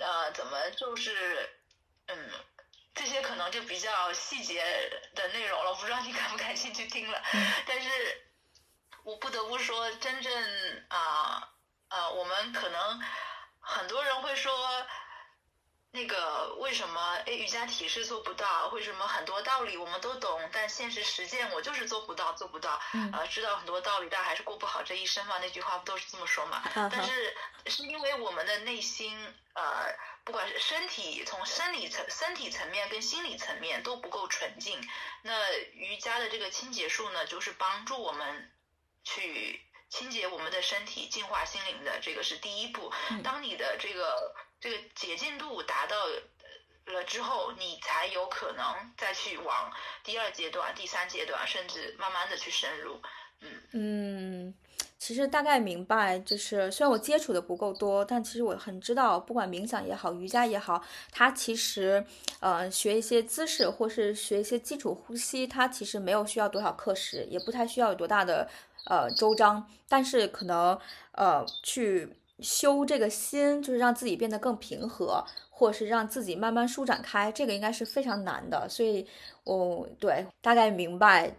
[0.00, 1.50] 呃，怎么就是
[2.06, 2.30] 嗯，
[2.94, 4.64] 这些可能就比较细节
[5.14, 7.22] 的内容了，我不知道你感不感兴趣听了。
[7.66, 7.90] 但是。
[9.04, 10.32] 我不得不说，真正
[10.88, 11.50] 啊
[11.88, 13.00] 呃，我们可能
[13.60, 14.50] 很多人会说，
[15.90, 18.68] 那个为什么哎瑜伽体式做不到？
[18.68, 22.80] 为什么很多道理我们都懂，但现实实践我就是做不到，做不到。
[23.12, 25.38] 呃，知道很多道理，但还是过不好这一生嘛？
[25.38, 26.62] 那句话不都是这么说嘛？
[26.74, 27.36] 但是
[27.66, 29.16] 是因为我们的内心
[29.52, 29.94] 呃，
[30.24, 34.80] 不管是身体从生理层、身体层面跟心理层面都不够纯净。
[35.20, 38.50] 那瑜伽的这个清洁术呢，就是帮助我们。
[39.04, 42.90] 去清洁我们的身体，净化心灵的，这个是第一步。
[43.22, 45.96] 当你的这个这个洁净度达到
[46.86, 48.64] 了之后，你才有可能
[48.96, 53.00] 再去往第二阶段、第三阶段，甚至慢慢的去深入。
[53.40, 54.54] 嗯嗯。
[54.96, 60.82] 其实大概明白，就是虽然我接触的不够多，但其实我很知道，不管冥想也好，瑜伽也好，
[61.12, 62.06] 它其实，
[62.40, 68.48] 呃，学一些姿势或是学一些基础呼吸，它其实没有需要多少课时，也不太需要有多大的
[68.86, 70.78] 呃周章，但是可能
[71.12, 79.08] 呃去修这个心，就是让自己变得更平和，或是让自己慢慢舒展开，这个应该是非常难的，所以
[79.44, 81.34] 我对大概明白。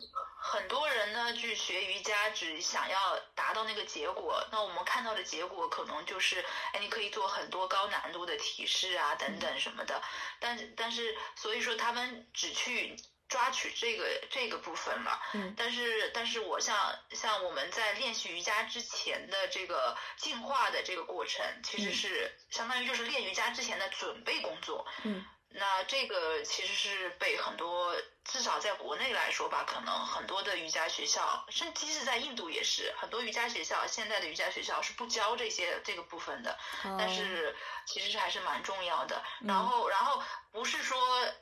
[0.47, 2.97] 很多人呢去学瑜伽，只想要
[3.33, 4.45] 达到那个结果。
[4.51, 6.39] 那我们看到的结果可能就是，
[6.71, 9.99] 哎，你可以做很多高难度的体式啊，等等什么的。
[10.39, 12.95] 但但是，所以说他们只去
[13.35, 15.19] 抓取这个这个部分嘛。
[15.33, 15.53] 嗯。
[15.57, 24.87] 但是但是我像像我们在练习瑜伽之前的这个进化的这个过程，其实是相当于就是练瑜伽之前的准备工作。
[25.03, 25.25] 嗯。
[25.49, 36.57] 那这个其实是被很多，至少在国内来说吧，可能很多的瑜伽学校，甚至即使在印度也是，很多瑜伽学校现在的瑜伽学校是不教这些这个部分的。
[36.97, 39.23] 但是其实是还是蛮重要的。
[39.39, 40.21] 然后，然后
[40.51, 40.99] 不是说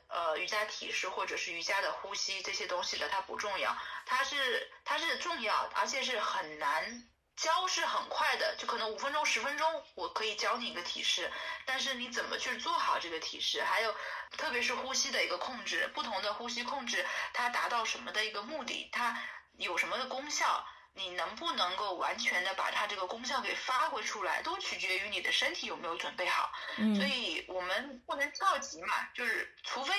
[0.08, 3.76] 呃瑜伽体式或者是瑜伽的呼吸这些东西的它不重要，
[4.06, 7.08] 它是它是重要，而且是很难。
[7.36, 11.30] 教是很快的，就可能五分钟、十分钟，我可以教你一个体式。
[11.64, 13.94] 但是你怎么去做好这个体式，还有
[14.38, 19.20] 特别是呼吸的一个控制，不同的呼吸控制，它达到什么的一个目的，它
[19.56, 26.52] 有什么的功效，你能不能够完全的把它这个功效给发挥出来，都取决于你的身体有没有准备好。
[26.76, 26.94] 嗯。
[26.94, 29.92] 所以我们不能着急嘛，就是除非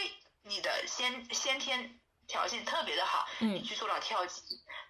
[0.43, 1.99] 你的先先天。
[2.27, 4.41] 条件特别的好，你去做到跳级，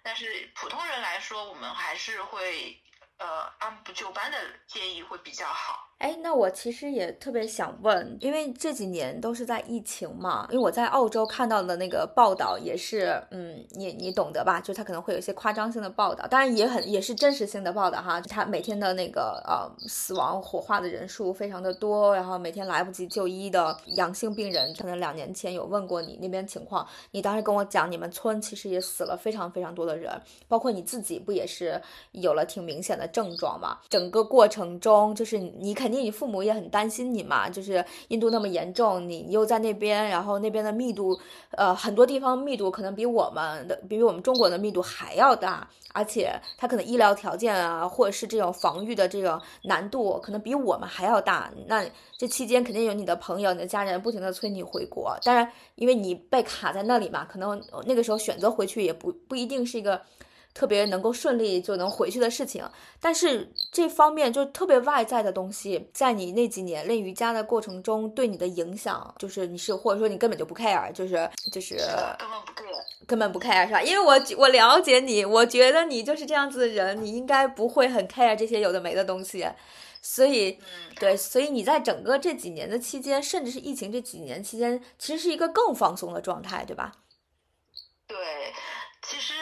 [0.02, 2.82] 但是普通人来说，我们还是会
[3.18, 5.85] 呃按部就班的建议会比较好。
[5.98, 14.60] 哎，那我其实也特别想问，因为这几年都是在疫情嘛，因为我在澳洲看到的那个报道也是，嗯，你你懂得吧？
[14.60, 18.20] 就他可能会有一些夸张性的报道，当然也很也是真实性的报道哈。
[18.20, 30.12] 他每天的那个呃死亡火化的人数非常的多，然后每天来不及就医的阳性病人，可能两年前有问过你那边情况，你当时跟我讲，你们村其实也死了非常非常多的人，
[30.46, 31.80] 包括你自己不也是
[32.12, 33.78] 有了挺明显的症状嘛？
[33.88, 35.85] 整个过程中就是你看。
[35.86, 41.16] 肯定你父母也很担心你嘛，就是印度那么严重，你又在那边，然后那边的密度，
[41.52, 51.52] 呃，很多地方密度可能比我们的，比我们中国的密度还要大，而且它可能医疗条件啊，或者是这种防御的这个难度，可能比我们还要大。
[51.68, 51.86] 那
[52.18, 60.02] 这期间肯定有你的朋友、你的家人不停的催你回国，当然，因为你被卡在那里嘛，可能那个时候选择回去也不不一定是一个。
[60.56, 62.66] 特别能够顺利就能回去的事情。
[62.98, 71.76] 但是这方面就特别外在的东西，在你那几年练瑜伽的过程中对你的影响，就是你是或者说你根本就不 care，就是就是
[72.18, 73.82] 根本不 care，根本不 care 是吧？
[73.82, 79.46] 因为我我了解你，我觉得你就是这样子的人，你应该不会很 care 这些有的没的东西。
[80.00, 80.56] 所以，
[81.00, 86.92] 对，所以你在整个这几年的期间，甚至是疫情这几年期间，其实是一个更放松的状态，对吧？
[88.06, 88.16] 对，
[89.02, 89.34] 其实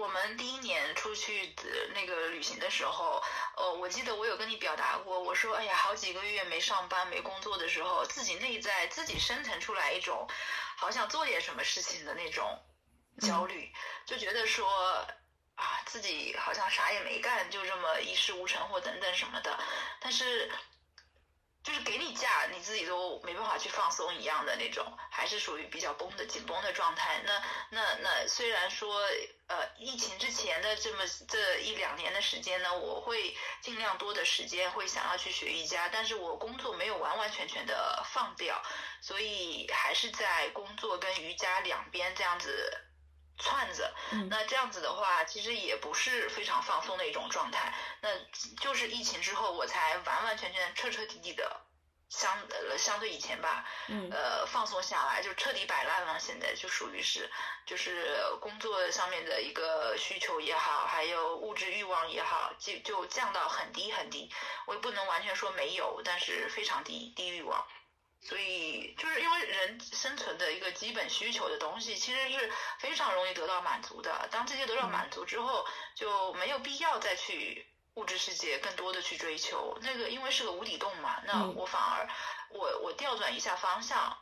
[0.00, 3.22] 我们第一年出去的那个旅行的时候，
[3.56, 10.26] 呃，我记得我有跟你表达过，我说，哎呀，好几个月没上班、没工作的时候，自己内在自己生成出来一种
[10.76, 12.58] 好想做点什么事情的那种
[13.20, 13.70] 焦虑，
[14.06, 15.06] 就觉得说。
[15.56, 19.58] 啊，自己好像啥也没干，就这么一事无成或等等什么的，
[20.00, 20.50] 但是
[21.70, 27.22] 就是给你假，你自己都没办法去放松一样的那种，还是属于比较绷的紧绷的状态。
[27.24, 27.40] 那
[27.70, 29.00] 那那虽然说
[29.46, 38.60] 呃疫情之前的这么这一两年的时间呢，我会尽量多的时间会想要去学瑜伽，但是我工作没有完完全全的放掉，
[39.00, 42.89] 所以还是在工作跟瑜伽两边这样子。
[43.40, 43.92] 串着，
[44.28, 47.74] 那这样子的话，其实也不是非常放松的一种状态。
[48.02, 48.08] 那
[48.60, 51.60] 就是疫情之后，我才完完全全彻彻底底的
[52.08, 53.64] 相呃相对以前吧，
[54.10, 56.18] 呃放松下来，就彻底摆烂了。
[56.18, 57.30] 现在就属于是，
[57.64, 64.30] 就是工作上面的一个需求也好，还有物质欲望也好，就就降到很低很低。
[64.66, 67.66] 我也不能完全说没有，但是非常低低欲望。
[68.22, 74.28] 所以，就是因为人生存的一个基本需求的东西，其实是非常容易得到满足的。
[74.30, 79.78] 当这些得到满足之后，就没有必要再去物质世界更多的去追求。
[79.80, 82.08] 那个因为是个无底洞嘛，那我反而
[82.50, 84.18] 我我调转一下方向，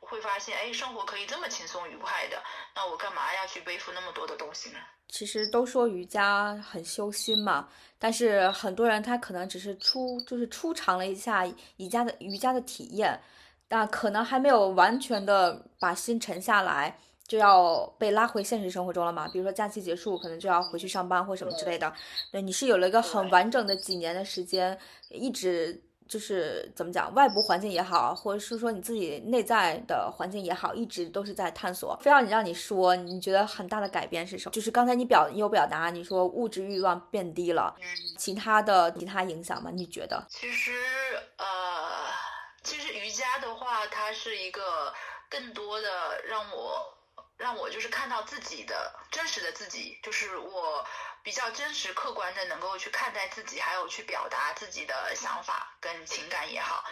[0.00, 2.42] 会发现，哎，生活可以这么轻松愉快的。
[2.74, 4.80] 那我干嘛要去背负那么多的东西呢？
[5.08, 11.46] 其实都说瑜伽很修心嘛，但是很多人他可能只是初就是初尝了一下
[11.76, 13.20] 瑜伽的瑜伽的体验。
[13.68, 16.94] 那可能还没有完全的把心沉下来，
[17.26, 19.26] 就要被拉回现实生活中了嘛？
[19.28, 21.90] 比如说假期结束，可能就要回去上班或什么之类的。
[22.30, 24.78] 对，你是有了一个很完整的几年的时间，
[25.08, 31.98] 一直就是怎么讲，外部环境也好，或者是说你自己内在的环境也好，一直都是在探索。
[32.02, 34.52] 非要你让你说，你觉得很大的改变是什么？
[34.52, 37.74] 就是刚才你表你有表达，你说物质欲望变低了，
[38.16, 39.70] 其他的其他影响吗？
[39.72, 40.26] 你觉得？
[40.28, 40.72] 其实
[41.38, 41.44] 呃。
[42.64, 44.94] 其实瑜伽的话，它是一个
[45.28, 45.88] 更多的
[46.28, 46.80] 让我
[47.42, 50.86] 让我就是看到自己的真实的自己，就是我
[51.24, 56.84] 比较真实客观的能够去看待自己，还有去表达自己的想法跟情感也好。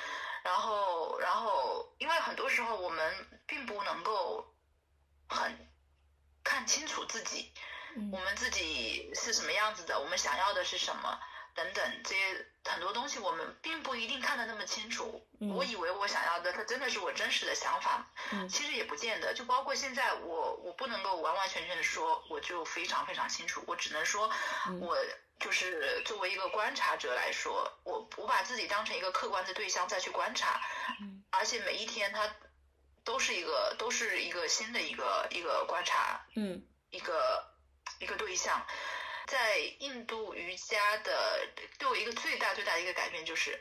[0.42, 4.53] 然后，然后，因为很多时候我们并不能够
[5.28, 5.70] 很
[6.42, 7.55] 看清楚自己，
[8.11, 11.20] 我们自己是什么样子的，我们想要的是什么。
[11.55, 15.26] 等等，这些很多东西我们并不一定看得那么清楚。
[15.55, 18.07] 我以为我想要的，它真的是我真实的想法，
[18.48, 19.34] 其实也不见得。
[19.34, 23.62] 就包括现在，我我不能够完完全全的说，我就非常非常清楚。
[23.66, 24.30] 我只能说，
[24.80, 24.96] 我
[25.38, 30.61] 就是作为一个观察者来说，我我把自己当成一个客观的对象再去观察，
[31.30, 32.34] 而且每一天它
[33.05, 37.44] 都是一个都是一个新的一个一个观察，嗯，一个
[37.98, 38.66] 一个对象。
[39.31, 41.47] 在印度瑜伽的
[41.78, 43.61] 对我一个最大最大的一个改变就是，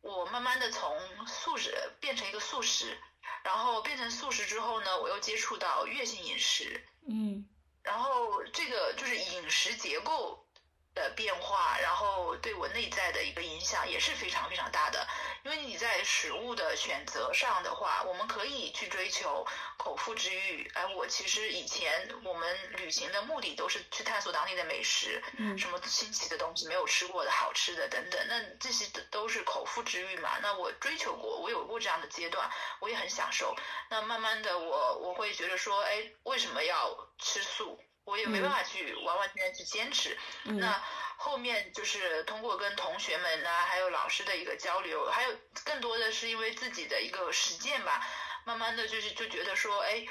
[0.00, 1.70] 我慢慢的从素食
[2.00, 2.98] 变成一个素食，
[3.44, 7.46] 然后变成素食之后呢，我又接触到月性饮食，嗯，
[7.82, 10.46] 然后这个就是饮食结构。
[10.94, 15.06] 的变化，然后对我内在的一个影响也是非常非常大的。
[15.42, 19.46] 因为你在食物的选择上的话，我们可以去追求
[19.78, 20.70] 口腹之欲。
[20.74, 28.20] 哎，我其实以前我们旅行的目的都是去探索当地的美食，嗯，什么新奇的东西没有吃过的好吃的等等。
[28.28, 30.38] 那这些都是口腹之欲嘛。
[30.42, 33.56] 那我追求过，我有过这样的阶段，我也很享受。
[33.88, 37.78] 那慢慢的，我我会觉得说，哎，为什么要吃素？
[38.10, 40.82] 我也没办法去完完全全去坚持，那
[41.16, 45.30] 后面就是通过跟同学们啊，还有老师的一个交流，还有
[45.64, 48.04] 更多的是因为自己的一个实践吧，
[48.44, 50.04] 慢慢的就是就觉得说，哎，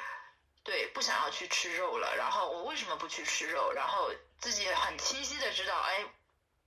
[0.64, 3.74] 对，不想要去吃肉了，然后我为什么不去吃肉？
[3.74, 6.06] 然后自己很清晰的知道，哎。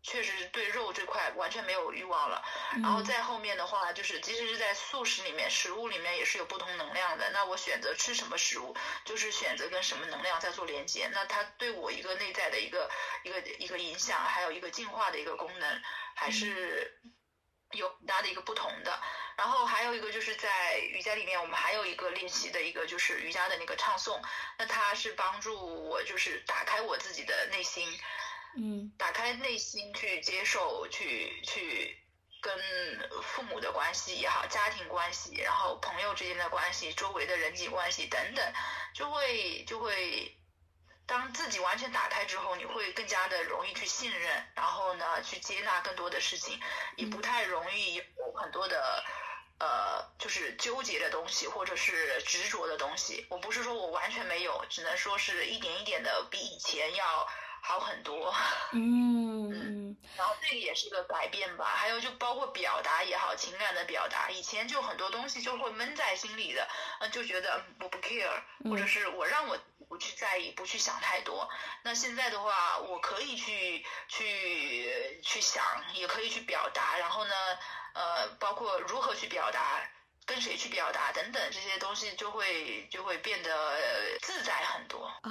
[0.03, 2.45] 确实是对肉这块完全没有欲望了，
[2.83, 7.31] 然后再后面的话，就是即使是在素食里面，食物里面也是有不同能量的。
[7.31, 11.09] 那我选择吃什么食物，就是选择跟什么能量在做连接。
[11.13, 12.91] 那它对我一个内在的一个
[13.23, 15.83] 一个一个影响，还有一个进化的一个功能，
[16.17, 17.01] 还是
[17.71, 19.01] 有很大的一个不同的。
[19.35, 24.21] 然后还有一个就是在瑜伽里面，我们还有一个练习的一个就是瑜伽的那个唱诵，
[24.59, 27.89] 那它是帮助我就是打开我自己的内心，
[28.57, 31.99] 嗯，打开内心去接受去去。
[32.43, 32.53] 跟
[33.23, 38.53] 父母的关系也好，家庭关系，然后朋友之间的关系，周围的人际关系等等，
[38.93, 40.37] 就会就会，
[41.07, 46.61] 当自己完全打开之后，你会更加的容易去信任，然后呢，去接纳更多的事情，
[46.97, 49.05] 也不太容易有很多的
[49.61, 53.25] 呃，就是纠结的东西或者是执着的东西。
[53.31, 57.29] 我不是说我完全没有，只能说是一点一点的比以前要。
[57.65, 58.35] 好很多，
[58.75, 61.65] 嗯，然后这个也是一个改变吧。
[61.65, 69.57] 还有就包括表达也好，情感的表达，以前就很多东西就会闷在心里的，嗯，就觉得我不 care，或者是我让我
[69.89, 71.49] 不去在意，不去想太多。
[71.85, 75.63] 那现在的话，我可以去去去想，
[75.95, 77.35] 也可以去表达，然后呢，
[77.95, 79.89] 呃，包括如何去表达。
[80.25, 83.77] 跟谁去表达等等这些东西就会就会变得
[84.21, 85.29] 自在很多啊！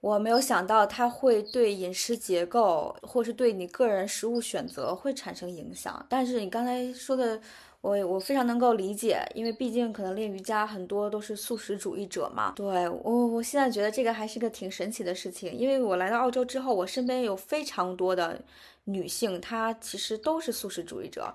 [0.00, 6.04] 我没有想到它会对饮食结构，或是对你个人食物选择会产生影响。
[6.08, 7.38] 但是你刚才说的，
[7.82, 12.52] 我我非常能够理解，因为毕竟可能练瑜伽很多都是素食主义者嘛。
[12.56, 18.40] 对我我现在觉得这个还是个挺神奇的事情，因为我来到澳洲之后，我身边有非常多的
[18.84, 21.34] 女性，她其实都是素食主义者。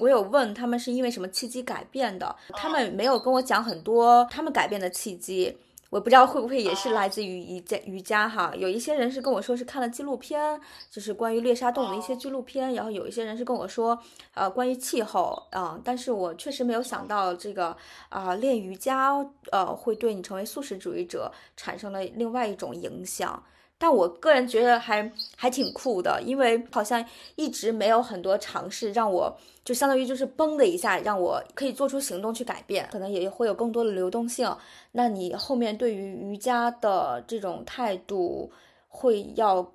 [0.00, 5.56] 我有问他们是因为什么契机改变的，他们没有跟我讲很多他们改变的契机，
[5.94, 8.52] 我不知道会不会也是来自于瑜伽瑜伽哈。
[8.56, 13.96] 有一些人是跟我说是看了纪录片，就是关于猎杀动物的一些纪录片，然后有一些人是跟我说，
[14.34, 17.76] 呃，关于气候啊，但是我确实没有想到这个
[18.08, 19.14] 啊练瑜伽
[19.52, 23.40] 呃会对你成为素食主义者产生了另外一种影响。
[23.84, 27.04] 但我个人觉得还还挺酷的，因为好像
[27.36, 34.50] 一直没有很多尝试让我就相当于就是嘣的一下让我可以做出行动去改变，可能也会有更多的流动性。
[34.92, 38.50] 那你后面对于瑜伽的这种态度
[38.88, 39.70] 会要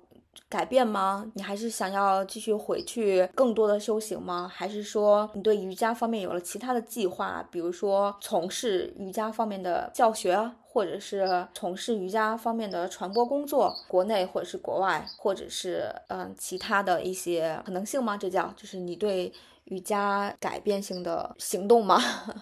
[0.48, 1.30] 改变吗？
[1.34, 4.50] 你还是想要继续回去更多的修行吗？
[4.52, 10.50] 还是说你对瑜伽方面有了其他的计划，比如说从事瑜伽方面的教学？
[10.72, 18.16] 或者是从事瑜伽方面的传播工作，国内或者是国外，或者是嗯其他的一些可能性吗？
[18.16, 19.32] 这叫就是你对
[19.64, 22.00] 瑜伽改变性的行动吗？
[22.30, 22.34] 嗯，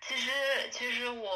[0.00, 0.30] 其实
[0.70, 1.26] 其实我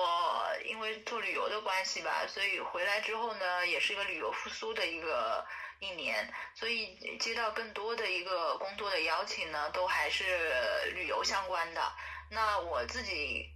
[0.71, 5.45] 因为做旅游的关系吧，所以回来之后呢，也是一个旅游复苏的一个
[5.83, 10.25] 一年，所以接到更多的一个工作的邀请呢，都还是
[10.95, 11.93] 旅游相关的。
[12.31, 13.52] 那我自己。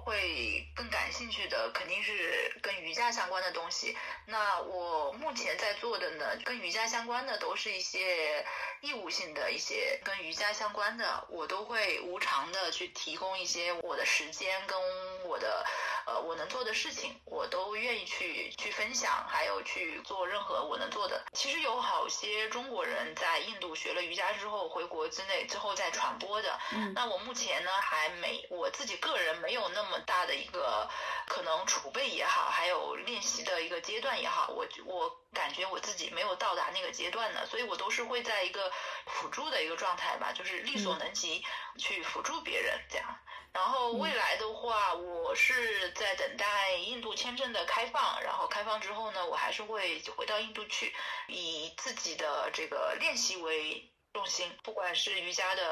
[0.00, 3.96] 会更感兴趣的肯定是跟瑜伽相关的东西。
[4.26, 8.44] 那我目前在做的呢，跟瑜伽相关的都是一些
[8.80, 14.78] 义务性的一些跟瑜伽相关的，我都会无偿的去提供一些我的时间跟
[15.26, 15.64] 我的
[16.06, 21.22] 呃我能做的事情，我都愿意去去分享，还有去做任何我能做的。
[21.32, 26.58] 其实有好些中国人在印度学了瑜伽之后回国之内之后再传播的。
[26.72, 26.94] 嗯。
[26.94, 29.89] 那我目前呢还没我自己个人没有那么。
[29.98, 30.88] 大的一个
[31.26, 38.70] 可能储备也好，还有练习的一个阶段也好，我我感觉我自己没有到达那个阶段呢，所以我都是会在一个
[39.06, 41.44] 辅助的一个状态吧，就是力所能及
[41.78, 43.06] 去辅助别人这样。
[43.52, 50.94] 然后未来的话，我是在等待印度签证的开放，然后开放之后呢，我还是会回到印度去，
[51.26, 53.90] 以自己的这个练习为。
[54.12, 55.62] 重心，不管是瑜伽的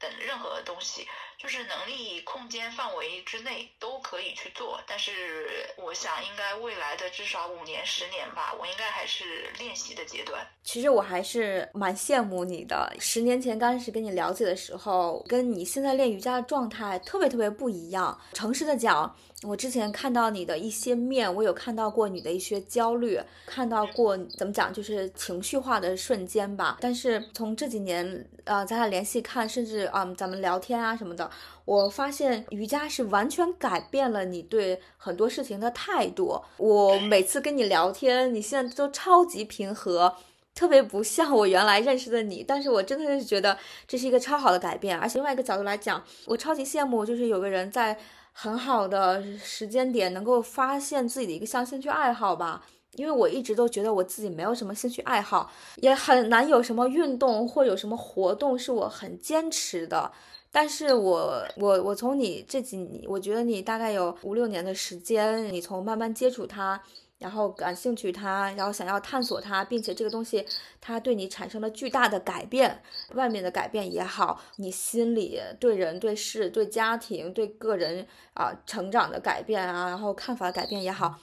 [0.00, 1.06] 等任何东西，
[1.38, 4.80] 就是能力空间范围之内都可以去做。
[4.86, 10.46] 但是我想，应该未来的至少五年、十年吧，我应该还是练习的阶段。
[10.62, 12.94] 其实我还是蛮羡慕你的。
[12.98, 18.18] 十年前刚开始跟你了解的时候，跟你现在练瑜伽的状态特别特别不一样。
[18.32, 19.14] 诚实的讲。
[19.42, 26.76] 我之前看到你的一些面，我有看到过你的一些焦虑，看到过怎么讲，就是情绪化的瞬间吧。
[26.78, 31.30] 但是从这几年，呃，咱俩联系看，甚至啊，咱们聊天啊什么的，
[31.64, 36.38] 我发现瑜伽是完全改变了你对很多事情的态度。
[36.58, 40.14] 我每次跟你聊天，你现在都超级平和，
[40.54, 42.44] 特别不像我原来认识的你。
[42.46, 43.56] 但是我真的是觉得
[43.88, 47.96] 这是一个超好的改变，而且另外一个角度来讲，我超级羡慕，就是有个人在。
[48.42, 52.64] 很好的时间点，能够发现自己的一个像兴趣爱好吧。
[52.94, 60.10] 因为我一直都觉得我自己没有什么兴趣爱好，也很难有什么运动或有什么活动是我很坚持的。
[60.50, 66.82] 但是我我我从你这几年，我觉得你大概有五六年的时间，你从慢慢接触它，
[67.20, 70.44] 然后感兴趣它，然后想要探索它，并且这个东西
[70.80, 81.14] 它对你产生了巨大的改变，外面的改变也好，你心里对人、对事、对家庭、对个人啊成长的改变啊，然后看法改变也好，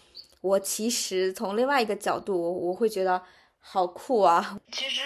[0.42, 3.24] 我其实从另外一个角度，我会觉得
[3.60, 4.60] 好酷啊。
[4.72, 5.02] 其实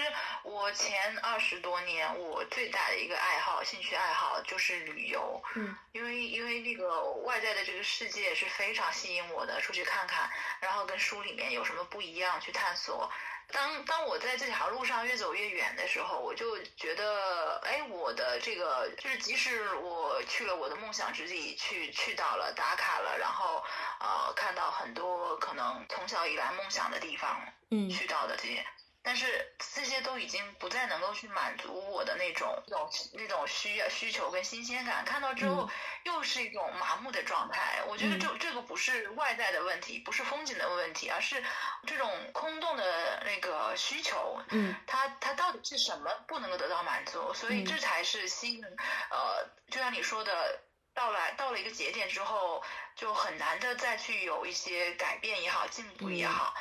[0.62, 5.42] 我前二十多年，我最大的一个爱好、兴趣爱好就是旅游。
[5.56, 13.10] 嗯，因为因为那个外在的这个世界是非常吸引我的，出去看看，然后跟书里面有什么不一样去探索。
[13.50, 23.64] 当当我在这条路上越走越远的时候，我就觉得，哎，我的这个就是即使我去了我的梦想之地，去去到了打卡了，然后
[23.98, 27.36] 呃看到很多可能从小以来梦想的地方，
[27.72, 28.64] 嗯去到的这些。
[29.02, 35.68] 但是这些都已经不再能够去满足我的那种那种那种需要需求跟新鲜感，看到之后
[36.04, 37.82] 又是一种麻木的状态。
[37.88, 41.42] 我觉得这这个不是外在的问题，不是风景的问题，而是
[41.86, 47.34] 这种空洞的那个需求，嗯它它到底是什么不能够得到满足？
[47.34, 48.64] 所以嗯这才是吸引
[49.10, 50.60] 呃，就像你说的。
[50.94, 52.62] 到来到了一个节点之后，
[52.94, 56.52] 就很难的再去有一些改变也好，进步也好。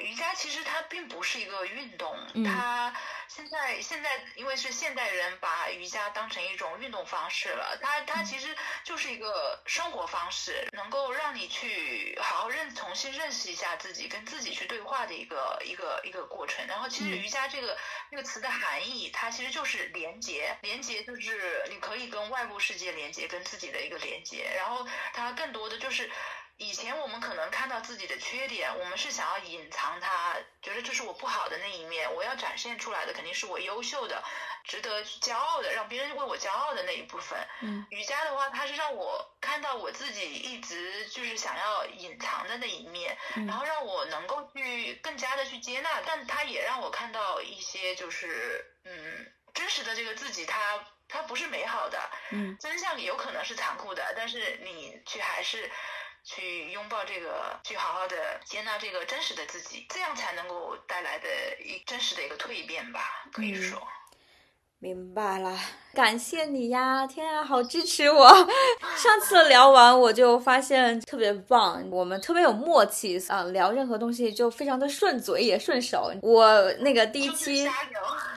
[0.00, 2.92] 瑜伽其实它并不是一个运动，嗯它
[3.28, 16.66] 现在现在因为是现代人把瑜伽当成一种运动方式了，它它其实就是一个生活方式，能够让你去好好认重新认识一下自己，跟自己去对话的一个一个一个过程。
[16.66, 17.76] 然后其实嗯瑜伽这个
[18.10, 24.50] 这个词的含义，它其实就是连接，连接就是你可以跟外部世界连接，跟自己的一个连接。
[24.56, 26.10] 然后它更多的就是。
[26.60, 34.22] 以前我们可能看到自己的缺点，我们是想要隐藏它，觉得这是我不好的那一面，我要展现出来的肯定是我优秀的、
[34.62, 37.38] 值得骄傲的，让别人为我骄傲的那一部分。
[37.62, 55.70] 嗯瑜伽的话，它是让我看到我自己一直就是想要隐藏的那一面，嗯然后让我能够去更加的去接纳，但它也让我看到一些就是嗯真实的这个自己，它它不是美好的，嗯真相有可能是残酷的，但是你却还是
[56.24, 61.28] 去拥抱这个，去好好的接纳这个真实的自己，这样才能够带来的
[61.60, 63.88] 一真实的一个蜕变吧，可以嗯说。
[64.82, 65.54] 明白了，
[65.92, 67.06] 感谢你呀！
[67.06, 68.26] 天啊，好支持我！
[68.96, 76.10] 上次聊完我就发现特别棒，我们特别有默契啊，聊任何东西就非常的顺嘴也顺手。
[76.22, 77.68] 我那个第一期。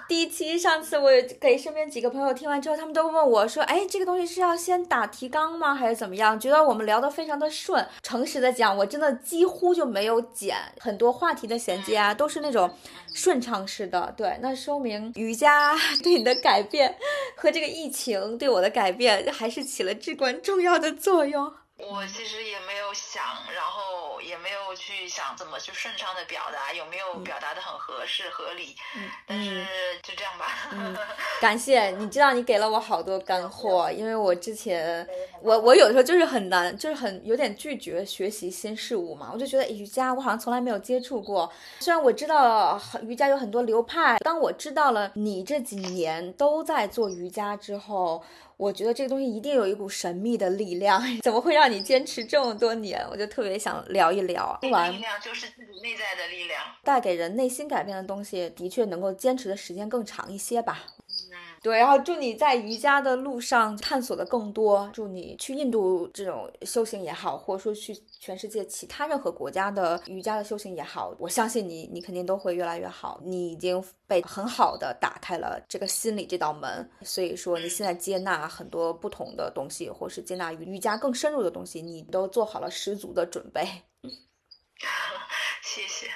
[0.05, 7.83] 第一期上次我给身边几个朋友听完之后，他们都问我说：“哎，这个东西是要先打提纲吗，还是怎么样？”觉得我们聊得非常的顺。
[8.03, 12.69] 诚实的讲，我真的几乎就没有剪，很多话题的衔接啊，都是那种
[13.13, 14.13] 顺畅式的。
[14.17, 16.95] 对，那说明瑜伽 对你的改变
[17.35, 21.53] 和这个疫情对我的改变还是起了至关重要的作用。
[21.89, 23.23] 我其实也没有想，
[23.53, 28.75] 然后也没有去想怎么去顺畅的表达，有没有表达的很合适、合理。
[28.95, 29.65] 嗯但是
[30.01, 30.45] 就这样吧。
[30.71, 30.95] 嗯
[31.41, 35.07] 感谢你知道你给了我好多干货，因为我之前
[35.41, 48.23] 我我有的时候就是很难，就是很有点拒绝学习新事物嘛，我就觉得瑜伽我好像从来没有接触过，虽然我知道瑜伽有很多流派，当我知道了你这几年都在做瑜伽之后。
[48.57, 53.05] 我觉得这个东西一定有一股神秘的力量， 怎么会让你坚持这么多年？
[53.11, 54.57] 我就特别想聊一聊。
[54.61, 56.61] 这个完力量就是自己内在的力量。
[56.83, 60.83] 带给人内心改变的东西，的确能够坚持的时间更长一些吧。
[61.31, 67.93] 嗯，对，然后祝你在瑜伽的路上探索的更多，祝你去印度这种修行也好，或者说去
[68.25, 73.19] 全世界其他任何国家的瑜伽的修行也好，我相信你，你肯定都会越来越好。
[73.21, 83.67] 你已经被很好的打开了这个心理这道门，所以说你现在接纳很多不同的东西，或是接纳瑜伽更深入的东西，你都做好了十足的准备。
[85.61, 86.07] 谢谢。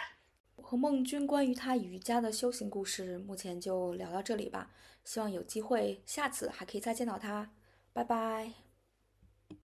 [0.55, 4.70] 我和孟君关于他瑜伽的修行故事，目前就聊到这里吧。
[5.03, 7.51] 希望有机会下次还可以再见到他。
[7.91, 8.66] 拜拜。